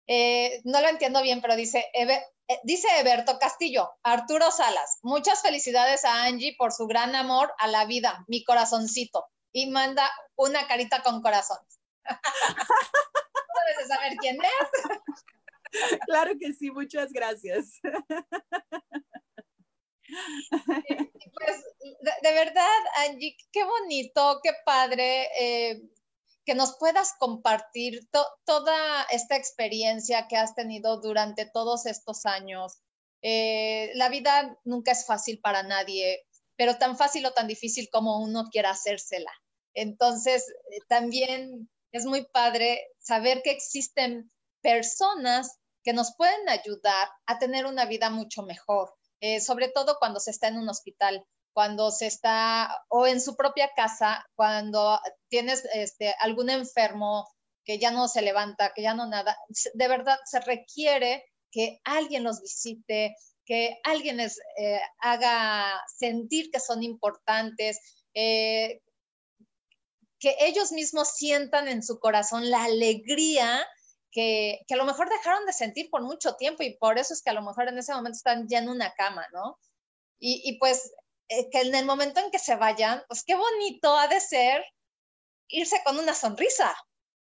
[0.07, 2.23] eh, no lo entiendo bien, pero dice, eh,
[2.63, 7.85] dice Eberto Castillo, Arturo Salas, muchas felicidades a Angie por su gran amor a la
[7.87, 9.27] vida, mi corazoncito.
[9.53, 11.59] Y manda una carita con corazón.
[13.69, 15.99] Debes saber quién es.
[16.07, 17.81] Claro que sí, muchas gracias.
[20.09, 21.65] Pues
[22.23, 25.29] de, verdad, Angie, qué bonito, qué padre.
[25.39, 25.83] Eh,
[26.47, 28.09] que nos puedas compartir
[28.45, 32.81] toda esta experiencia que has tenido durante todos estos años.
[33.21, 36.25] Eh, la vida nunca es fácil para nadie,
[36.57, 39.33] pero tan fácil o tan difícil como uno quiera hacérsela.
[39.75, 44.31] Entonces, eh, también es muy padre saber que existen
[44.63, 50.21] personas que nos pueden ayudar a tener una vida mucho mejor, eh, sobre todo cuando
[50.21, 51.27] se está en un hospital
[51.57, 55.01] cuando se está o en su propia casa, cuando
[55.31, 57.27] tienes este, algún enfermo
[57.65, 59.39] que ya no se levanta, que ya no nada,
[59.73, 66.61] de verdad se requiere que alguien los visite, que alguien les eh, haga sentir que
[66.61, 67.81] son importantes,
[68.13, 68.83] eh,
[70.21, 73.67] que ellos mismos sientan en su corazón la alegría
[74.11, 77.23] que, que, a lo mejor dejaron de sentir por mucho tiempo y por eso es
[77.23, 79.59] que a lo mejor en ese momento están ya en una cama, ¿no?
[80.19, 80.93] Y, y pues
[81.29, 84.65] eh, que en el momento en que se vayan, pues qué bonito ha de ser
[85.49, 86.75] irse con una sonrisa.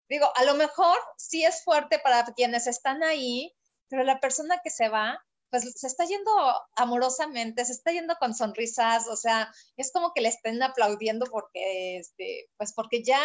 [0.08, 3.54] Digo, a lo mejor sí es fuerte para quienes están ahí,
[3.88, 6.30] pero la persona que se va, pues se está yendo
[6.76, 11.98] amorosamente, se está yendo con sonrisas, o sea, es como que le estén aplaudiendo porque,
[11.98, 13.22] este, pues porque ya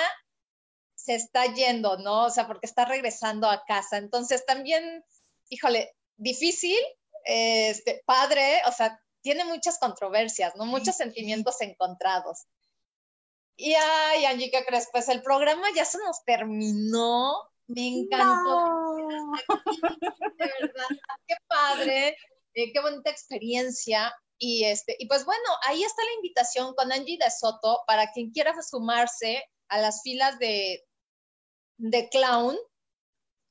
[0.95, 2.25] se está yendo, ¿no?
[2.25, 3.97] O sea, porque está regresando a casa.
[3.97, 5.03] Entonces también,
[5.49, 6.79] híjole, difícil,
[7.23, 10.65] este, padre, o sea, tiene muchas controversias, ¿no?
[10.65, 12.45] Muchos sentimientos encontrados.
[13.57, 14.87] Y ay, Angie, ¿qué crees?
[14.89, 17.33] Pues el programa ya se nos terminó.
[17.67, 18.93] Me encantó.
[20.37, 20.87] De verdad,
[21.27, 22.17] qué padre,
[22.53, 24.15] eh, qué bonita experiencia.
[24.37, 28.31] Y, este, y pues bueno, ahí está la invitación con Angie de Soto para quien
[28.31, 30.85] quiera sumarse a las filas de,
[31.75, 32.55] de Clown.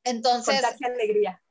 [0.05, 1.43] Entonces, alegría.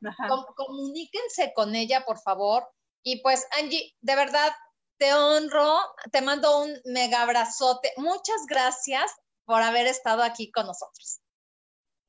[0.55, 2.67] comuníquense con ella, por favor.
[3.07, 4.51] Y pues, Angie, de verdad,
[4.97, 5.77] te honro,
[6.11, 7.93] te mando un mega abrazote.
[7.97, 9.13] Muchas gracias
[9.45, 11.21] por haber estado aquí con nosotros.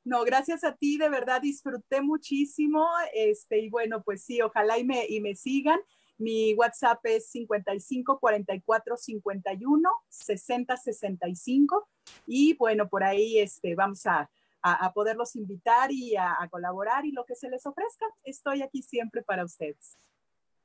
[0.05, 2.89] No, gracias a ti, de verdad disfruté muchísimo.
[3.13, 5.79] Este, y bueno, pues sí, ojalá y me, y me sigan.
[6.17, 11.89] Mi WhatsApp es 55 44 51 60 65.
[12.27, 14.31] Y bueno, por ahí este, vamos a,
[14.63, 18.07] a, poderlos invitar y a, a, colaborar y lo que se les ofrezca.
[18.25, 19.99] Estoy aquí siempre para ustedes.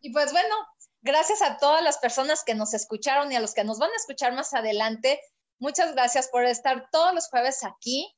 [0.02, 0.56] Y pues bueno,
[1.02, 3.96] gracias a todas las personas que nos escucharon y a los que nos van a
[3.96, 5.22] escuchar más adelante.
[5.60, 8.12] Muchas gracias por estar todos los jueves aquí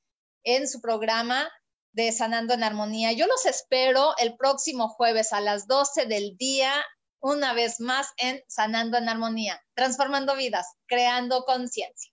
[0.43, 1.51] en su programa
[1.91, 3.11] de Sanando en Armonía.
[3.11, 6.73] Yo los espero el próximo jueves a las 12 del día,
[7.19, 12.12] una vez más en Sanando en Armonía, transformando vidas, creando conciencia.